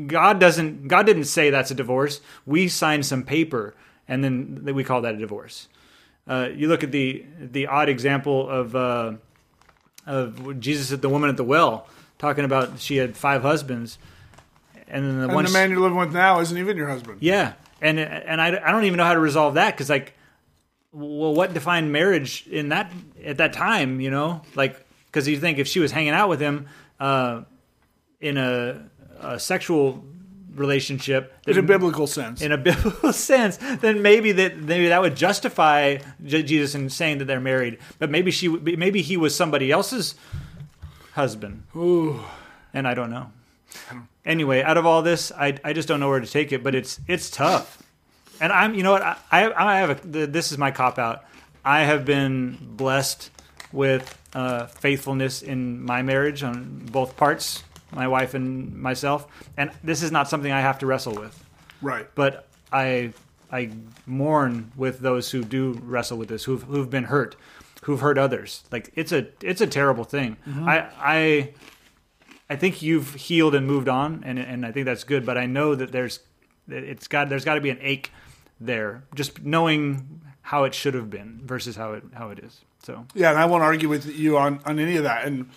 [0.07, 2.19] God doesn't God didn't say that's a divorce.
[2.47, 3.75] We signed some paper
[4.07, 5.67] and then we call that a divorce.
[6.27, 9.11] Uh, you look at the the odd example of uh,
[10.07, 11.87] of Jesus at the woman at the well
[12.17, 13.99] talking about she had five husbands
[14.87, 17.19] and then the And one the man you're living with now isn't even your husband.
[17.21, 17.53] yeah,
[17.83, 20.15] and and I, I don't even know how to resolve that because like,
[20.91, 22.91] well, what defined marriage in that
[23.23, 24.01] at that time?
[24.01, 26.65] You know, like because you think if she was hanging out with him
[26.99, 27.43] uh,
[28.25, 28.81] in a,
[29.21, 30.03] a sexual
[30.55, 32.41] relationship, In a biblical sense.
[32.41, 37.19] in a biblical sense, then maybe that maybe that would justify J- Jesus in saying
[37.19, 37.77] that they're married.
[37.99, 40.15] But maybe she maybe he was somebody else's
[41.13, 42.19] husband, Ooh.
[42.73, 43.31] and I don't know.
[44.25, 46.63] Anyway, out of all this, I I just don't know where to take it.
[46.63, 47.83] But it's it's tough,
[48.41, 51.25] and I'm you know what I I, I have a this is my cop out.
[51.63, 53.29] I have been blessed
[53.71, 57.63] with uh, faithfulness in my marriage on both parts,
[57.95, 59.27] my wife and myself,
[59.57, 61.43] and this is not something I have to wrestle with
[61.81, 62.07] Right.
[62.15, 63.13] but I
[63.51, 63.69] I
[64.05, 67.35] mourn with those who do wrestle with this, who've who've been hurt,
[67.83, 68.63] who've hurt others.
[68.71, 70.37] Like it's a it's a terrible thing.
[70.47, 70.67] Mm-hmm.
[70.69, 71.53] I I
[72.49, 75.25] I think you've healed and moved on, and and I think that's good.
[75.25, 76.19] But I know that there's
[76.67, 78.11] it's got there's got to be an ache
[78.59, 82.61] there, just knowing how it should have been versus how it how it is.
[82.83, 85.25] So Yeah, and I won't argue with you on, on any of that.
[85.25, 85.49] And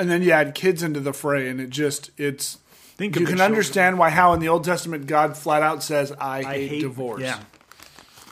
[0.00, 2.56] and then you add kids into the fray, and it just it's
[2.96, 3.40] think you can children.
[3.52, 6.80] understand why how in the Old Testament God flat out says, "I, I hate, hate
[6.80, 7.40] divorce." Yeah,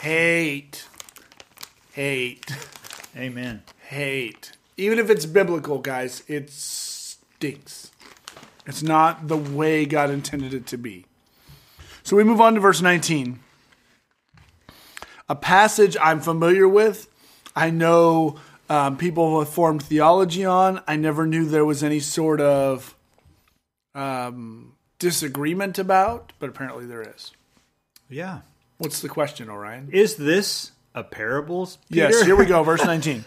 [0.01, 0.85] Hate,
[1.93, 2.51] hate,
[3.17, 3.63] Amen.
[3.89, 4.53] hate.
[4.77, 7.91] Even if it's biblical, guys, it stinks.
[8.67, 11.07] It's not the way God intended it to be.
[12.03, 13.41] So we move on to verse 19.
[15.29, 17.09] A passage I'm familiar with.
[17.57, 18.37] I know
[18.69, 20.83] um, people have formed theology on.
[20.87, 22.95] I never knew there was any sort of
[23.95, 27.33] um, disagreement about, but apparently there is.
[28.09, 28.41] Yeah.
[28.79, 29.89] What's the question, Orion?
[29.93, 31.79] Is this a parables?
[31.89, 33.25] Yes, here we go, verse 19.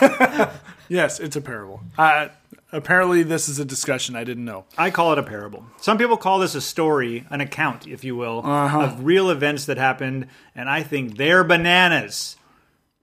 [0.88, 1.80] yes, it's a parable.
[1.96, 2.28] Uh,
[2.72, 4.64] apparently, this is a discussion I didn't know.
[4.76, 5.64] I call it a parable.
[5.80, 8.80] Some people call this a story, an account, if you will, Uh-huh.
[8.80, 12.36] of real events that happened, and I think they're bananas.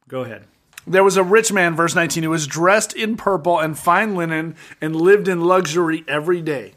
[0.08, 0.46] Go ahead.
[0.88, 4.56] There was a rich man, verse 19, who was dressed in purple and fine linen
[4.80, 6.74] and lived in luxury every day.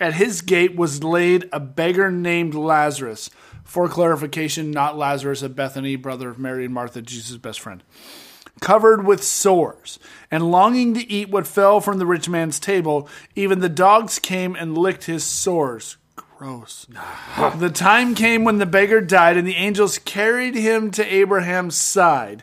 [0.00, 3.30] At his gate was laid a beggar named Lazarus.
[3.62, 7.84] For clarification, not Lazarus of Bethany, brother of Mary and Martha, Jesus' best friend.
[8.60, 10.00] Covered with sores,
[10.30, 14.56] and longing to eat what fell from the rich man's table, even the dogs came
[14.56, 15.98] and licked his sores.
[16.16, 16.86] Gross.
[17.58, 22.42] the time came when the beggar died, and the angels carried him to Abraham's side.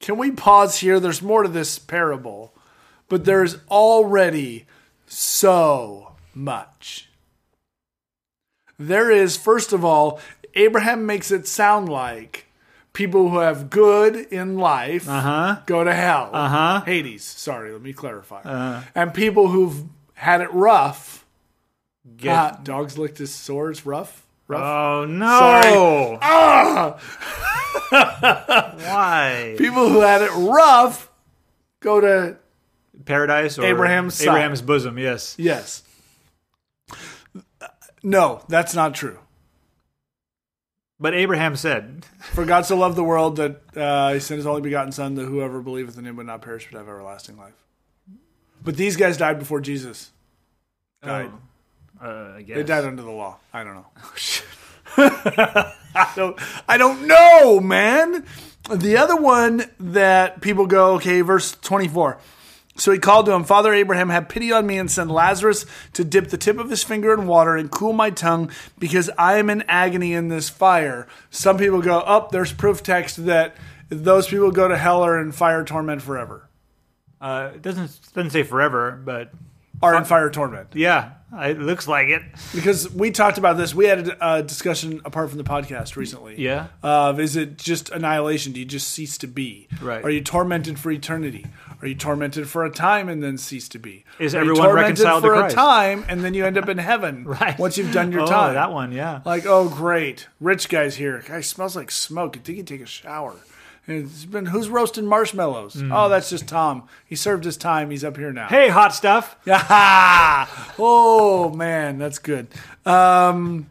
[0.00, 1.00] Can we pause here?
[1.00, 2.54] There's more to this parable,
[3.08, 4.66] but there's already
[5.06, 7.08] so much.
[8.78, 10.20] There is, first of all,
[10.54, 12.46] Abraham makes it sound like
[12.92, 15.60] people who have good in life Uh-huh.
[15.66, 16.30] go to hell.
[16.32, 16.82] Uh-huh.
[16.84, 17.24] Hades.
[17.24, 18.40] Sorry, let me clarify.
[18.42, 18.82] Uh-huh.
[18.94, 19.84] And people who've
[20.14, 21.24] had it rough.
[22.16, 24.24] Get- Ah, dogs licked his sores rough.
[24.48, 24.62] Rough.
[24.62, 25.38] oh no!
[25.38, 26.18] Sorry.
[26.22, 26.98] Ah!
[28.78, 29.54] Why?
[29.58, 31.10] People who had it rough
[31.80, 32.36] go to
[33.04, 34.28] Paradise or Abraham's side.
[34.28, 34.98] Abraham's bosom?
[34.98, 35.36] Yes.
[35.38, 35.82] yes.
[38.02, 39.18] No, that's not true.
[41.00, 44.62] But Abraham said, For God so loved the world that uh, he sent his only
[44.62, 47.54] begotten Son, that whoever believeth in him would not perish but have everlasting life.
[48.64, 50.10] But these guys died before Jesus
[51.02, 51.30] died.
[52.02, 52.56] Uh, I guess.
[52.56, 53.36] They died under the law.
[53.52, 53.86] I don't know.
[54.96, 56.38] I don't.
[56.68, 58.24] I don't know, man.
[58.70, 62.18] The other one that people go, okay, verse twenty-four.
[62.76, 66.04] So he called to him, Father Abraham, have pity on me and send Lazarus to
[66.04, 69.50] dip the tip of his finger in water and cool my tongue because I am
[69.50, 71.08] in agony in this fire.
[71.28, 73.56] Some people go, up, there's proof text that
[73.88, 76.48] those people go to hell or in fire torment forever.
[77.20, 79.32] Uh, it doesn't doesn't say forever, but
[79.82, 80.68] Are in fire torment.
[80.74, 82.22] yeah, it looks like it.
[82.54, 83.74] Because we talked about this.
[83.74, 86.40] We had a discussion apart from the podcast recently.
[86.40, 86.68] Yeah.
[86.82, 88.52] Of is it just annihilation?
[88.52, 89.68] Do you just cease to be?
[89.80, 90.04] Right.
[90.04, 91.46] Are you tormented for eternity?
[91.80, 94.04] Are you tormented for a time and then cease to be?
[94.18, 97.26] Is Are everyone tormented reconciled for a time and then you end up in heaven?
[97.38, 97.58] Right.
[97.58, 98.54] Once you've done your oh, time.
[98.54, 99.20] that one, yeah.
[99.24, 101.22] Like, oh great, rich guy's here.
[101.26, 102.36] Guy smells like smoke.
[102.36, 103.36] I think he take a shower.
[103.88, 105.74] It's been who's roasting marshmallows?
[105.74, 105.90] Mm.
[105.92, 106.86] Oh, that's just Tom.
[107.06, 107.90] He served his time.
[107.90, 108.48] He's up here now.
[108.48, 109.36] Hey, hot stuff.
[109.48, 112.48] Ah, oh man, that's good.
[112.84, 113.70] Um,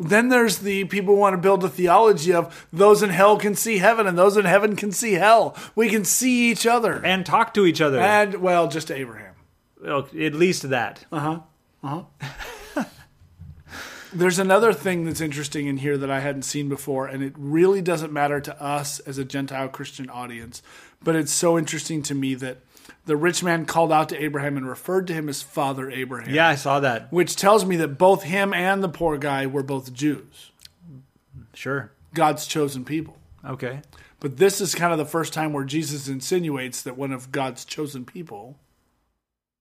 [0.00, 3.54] then there's the people who want to build a theology of those in hell can
[3.54, 5.56] see heaven and those in heaven can see hell.
[5.76, 7.00] We can see each other.
[7.04, 8.00] And talk to each other.
[8.00, 9.34] And well, just Abraham.
[9.80, 11.04] Well, at least that.
[11.12, 11.40] Uh huh.
[11.82, 12.28] Uh huh.
[14.16, 17.82] There's another thing that's interesting in here that I hadn't seen before, and it really
[17.82, 20.62] doesn't matter to us as a Gentile Christian audience,
[21.02, 22.58] but it's so interesting to me that
[23.04, 26.34] the rich man called out to Abraham and referred to him as Father Abraham.
[26.34, 27.12] Yeah, I saw that.
[27.12, 30.50] which tells me that both him and the poor guy were both Jews,
[31.54, 31.90] Sure.
[32.14, 33.16] God's chosen people.
[33.44, 33.80] Okay.
[34.20, 37.64] But this is kind of the first time where Jesus insinuates that one of God's
[37.64, 38.58] chosen people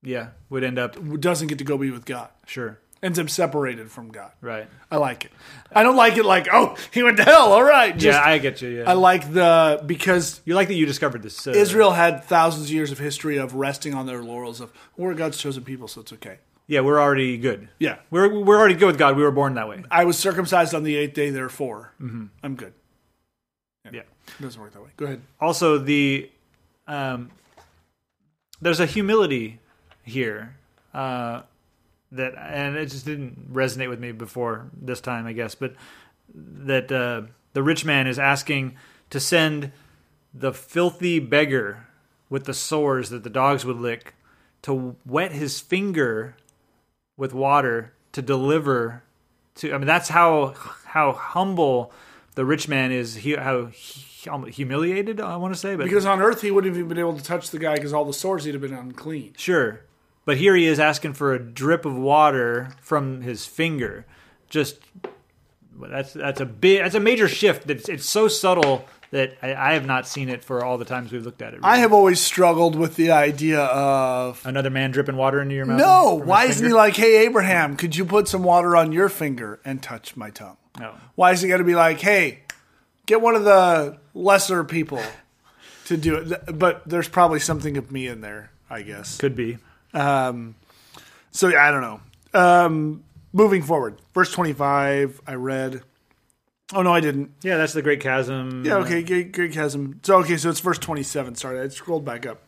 [0.02, 0.96] Yeah, would end up.
[1.20, 2.80] doesn't get to go be with God, Sure.
[3.06, 4.32] Ends up separated from God.
[4.42, 4.68] Right.
[4.90, 5.32] I like it.
[5.72, 7.54] I don't like it like, oh, he went to hell.
[7.54, 7.94] All right.
[7.94, 8.70] Just, yeah, I get you.
[8.70, 8.90] Yeah.
[8.90, 11.46] I like the, because you like that you discovered this.
[11.46, 15.14] Uh, Israel had thousands of years of history of resting on their laurels of, we're
[15.14, 16.40] God's chosen people, so it's okay.
[16.68, 17.70] Yeah, we're already good.
[17.78, 17.98] Yeah.
[18.10, 19.16] We're we're already good with God.
[19.16, 19.84] We were born that way.
[19.92, 22.74] I was circumcised on the eighth day, therefore, I'm good.
[23.86, 24.00] Yeah.
[24.00, 24.90] It doesn't work that way.
[24.98, 25.22] Go ahead.
[25.40, 26.32] Also, the
[26.88, 27.30] um,
[28.60, 29.60] there's a humility
[30.02, 30.56] here
[30.96, 31.44] uh,
[32.16, 35.56] that, and it just didn't resonate with me before this time, I guess.
[35.56, 35.76] But
[36.34, 38.76] that uh, the rich man is asking
[39.10, 39.72] to send
[40.34, 41.88] the filthy beggar
[42.30, 44.16] with the sores that the dogs would lick
[44.64, 46.36] to wet his finger
[47.18, 49.04] with water to deliver
[49.56, 49.74] to.
[49.74, 50.56] I mean, that's how
[50.86, 51.92] how humble
[52.36, 53.16] the rich man is.
[53.16, 56.90] He, how humiliated I want to say, but Because on earth, he wouldn't have even
[56.90, 59.34] been able to touch the guy because all the sores he'd have been unclean.
[59.38, 59.82] Sure.
[60.26, 64.06] But here he is asking for a drip of water from his finger.
[64.50, 64.80] Just
[65.80, 67.70] that's that's a big that's a major shift.
[67.70, 71.12] It's it's so subtle that I, I have not seen it for all the times
[71.12, 71.60] we've looked at it.
[71.64, 75.78] I have always struggled with the idea of Another man dripping water into your mouth.
[75.78, 76.16] no.
[76.16, 79.82] Why isn't he like, hey Abraham, could you put some water on your finger and
[79.82, 80.58] touch my tongue?
[80.80, 80.96] No.
[81.16, 82.40] Why is he going to be like, hey,
[83.06, 85.02] get one of the lesser people
[85.86, 86.58] to do it?
[86.58, 89.18] But there's probably something of me in there, I guess.
[89.18, 89.58] Could be.
[89.96, 90.56] Um,
[91.32, 92.00] so yeah, I don't know.
[92.34, 95.82] Um, moving forward, verse 25, I read.
[96.74, 97.32] Oh no, I didn't.
[97.44, 98.66] Yeah, that's the Great Chasm.
[98.66, 100.00] Yeah, okay, great, great chasm.
[100.04, 101.36] So okay, so it's verse 27.
[101.36, 102.42] Sorry, I scrolled back up.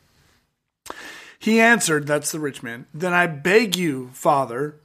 [1.39, 2.87] He answered, that's the rich man.
[2.93, 4.75] Then I beg you, Father,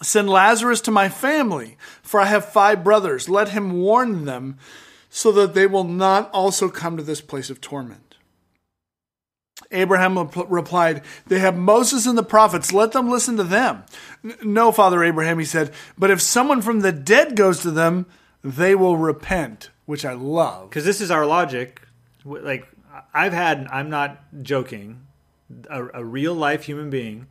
[0.00, 3.28] send Lazarus to my family, for I have five brothers.
[3.28, 4.58] Let him warn them
[5.10, 8.07] so that they will not also come to this place of torment.
[9.70, 12.72] Abraham replied, They have Moses and the prophets.
[12.72, 13.84] Let them listen to them.
[14.42, 18.06] No, Father Abraham, he said, but if someone from the dead goes to them,
[18.42, 20.70] they will repent, which I love.
[20.70, 21.82] because this is our logic.
[22.24, 22.66] Like
[23.12, 25.06] I've had, I'm not joking,
[25.68, 27.26] a, a real life human being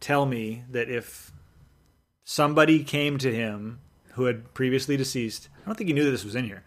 [0.00, 1.32] tell me that if
[2.24, 3.80] somebody came to him
[4.14, 6.62] who had previously deceased, I don't think he knew that this was in here.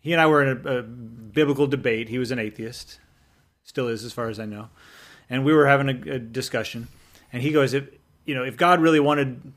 [0.00, 2.08] He and I were in a, a biblical debate.
[2.08, 2.98] He was an atheist,
[3.64, 4.68] still is, as far as I know,
[5.30, 6.88] and we were having a, a discussion.
[7.32, 7.88] And he goes, "If
[8.24, 9.52] you know, if God really wanted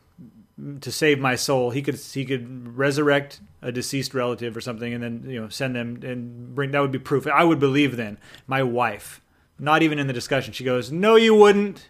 [0.82, 5.04] to save my soul, he could he could resurrect a deceased relative or something, and
[5.04, 7.28] then you know send them and bring that would be proof.
[7.28, 8.18] I would believe then.
[8.48, 9.22] My wife,
[9.60, 11.88] not even in the discussion, she goes, "No, you wouldn't."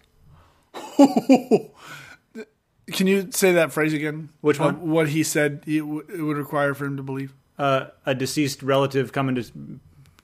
[2.91, 4.30] Can you say that phrase again?
[4.41, 4.76] Which one?
[4.76, 7.34] Uh, what he said it, w- it would require for him to believe.
[7.57, 9.45] Uh, a deceased relative coming to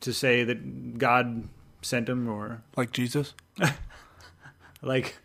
[0.02, 1.48] to say that God
[1.82, 3.34] sent him, or Like Jesus?
[4.82, 5.18] like,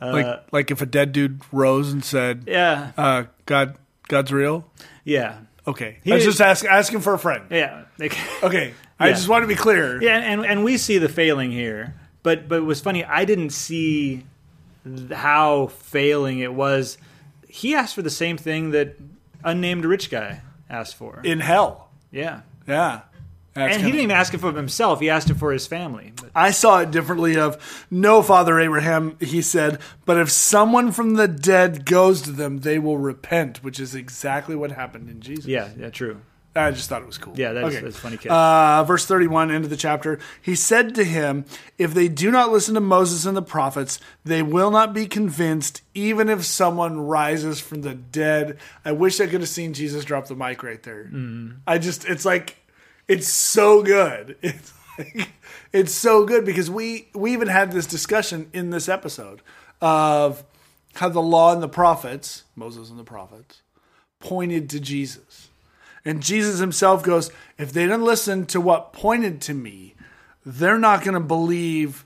[0.00, 3.76] uh, like like if a dead dude rose and said, yeah, uh, God
[4.08, 4.70] God's real?
[5.04, 5.98] yeah, Okay.
[6.04, 7.44] He I was is- just ask, asking for a friend.
[7.50, 7.84] yeah.
[7.98, 8.74] Like, Okay.
[8.98, 9.14] I Yeah.
[9.14, 10.02] just want to be clear.
[10.02, 13.04] Yeah, and and we see the failing here, but but it was funny.
[13.04, 14.24] I didn't see
[15.12, 16.98] how failing it was.
[17.48, 18.96] He asked for the same thing that
[19.44, 21.20] unnamed rich guy asked for.
[21.24, 21.88] In hell.
[22.10, 23.02] yeah, Yeah.
[23.54, 25.00] That's and he didn't even ask it for himself.
[25.00, 26.12] He asked it for his family.
[26.16, 31.14] But, I saw it differently of no father Abraham he said but if someone from
[31.14, 35.46] the dead goes to them they will repent which is exactly what happened in Jesus.
[35.46, 36.20] yeah, yeah, true.
[36.56, 37.34] I just thought it was cool.
[37.36, 38.16] Yeah, that's, that's a funny.
[38.16, 38.30] Kid.
[38.30, 40.20] Uh, verse 31, end of the chapter.
[40.40, 41.46] He said to him,
[41.78, 45.82] If they do not listen to Moses and the prophets, they will not be convinced,
[45.94, 48.58] even if someone rises from the dead.
[48.84, 51.10] I wish I could have seen Jesus drop the mic right there.
[51.66, 52.56] I just, it's like,
[53.08, 54.36] it's so good.
[54.96, 55.28] It's like,
[55.72, 59.42] it's so good because we, we even had this discussion in this episode
[59.80, 60.44] of
[60.94, 63.62] how the law and the prophets, Moses and the prophets,
[64.20, 65.48] pointed to Jesus.
[66.04, 69.94] And Jesus himself goes, if they didn't listen to what pointed to me,
[70.46, 72.04] they're not going to believe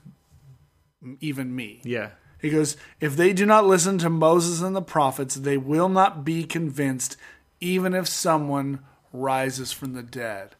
[1.19, 1.81] even me.
[1.83, 5.89] yeah, He goes, if they do not listen to Moses and the prophets, they will
[5.89, 7.17] not be convinced,
[7.59, 8.79] even if someone
[9.13, 10.55] rises from the dead.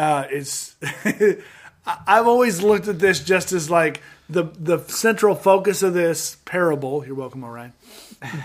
[0.00, 0.76] Uh, it's.
[1.86, 7.04] I've always looked at this just as like the the central focus of this parable.
[7.04, 7.74] You're welcome, Orion.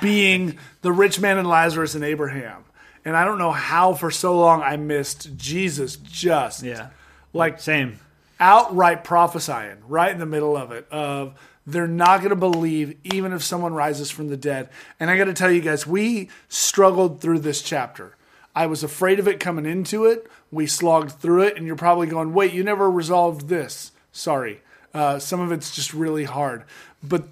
[0.02, 2.66] Being the rich man and Lazarus and Abraham,
[3.06, 6.90] and I don't know how for so long I missed Jesus just yeah,
[7.32, 8.00] like same.
[8.38, 13.32] outright prophesying right in the middle of it of they're not going to believe even
[13.32, 14.70] if someone rises from the dead
[15.00, 18.16] and i got to tell you guys we struggled through this chapter
[18.54, 22.08] i was afraid of it coming into it we slogged through it and you're probably
[22.08, 24.62] going wait you never resolved this sorry
[24.94, 26.64] uh, some of it's just really hard
[27.04, 27.28] but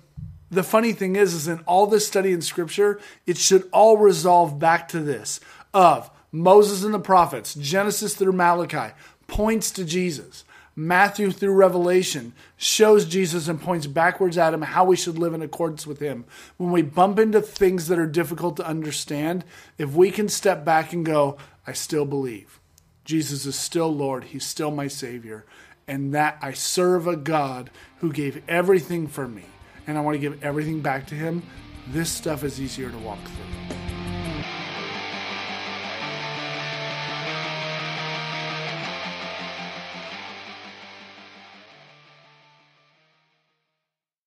[0.52, 4.60] the funny thing is is in all this study in scripture it should all resolve
[4.60, 5.40] back to this
[5.74, 8.94] of moses and the prophets genesis through malachi
[9.28, 10.44] points to jesus
[10.76, 15.44] Matthew through Revelation shows Jesus and points backwards at him how we should live in
[15.44, 16.26] accordance with him.
[16.58, 19.46] When we bump into things that are difficult to understand,
[19.78, 21.38] if we can step back and go,
[21.68, 22.60] I still believe.
[23.06, 25.46] Jesus is still Lord, he's still my savior,
[25.88, 29.44] and that I serve a God who gave everything for me,
[29.86, 31.44] and I want to give everything back to him.
[31.88, 33.83] This stuff is easier to walk through.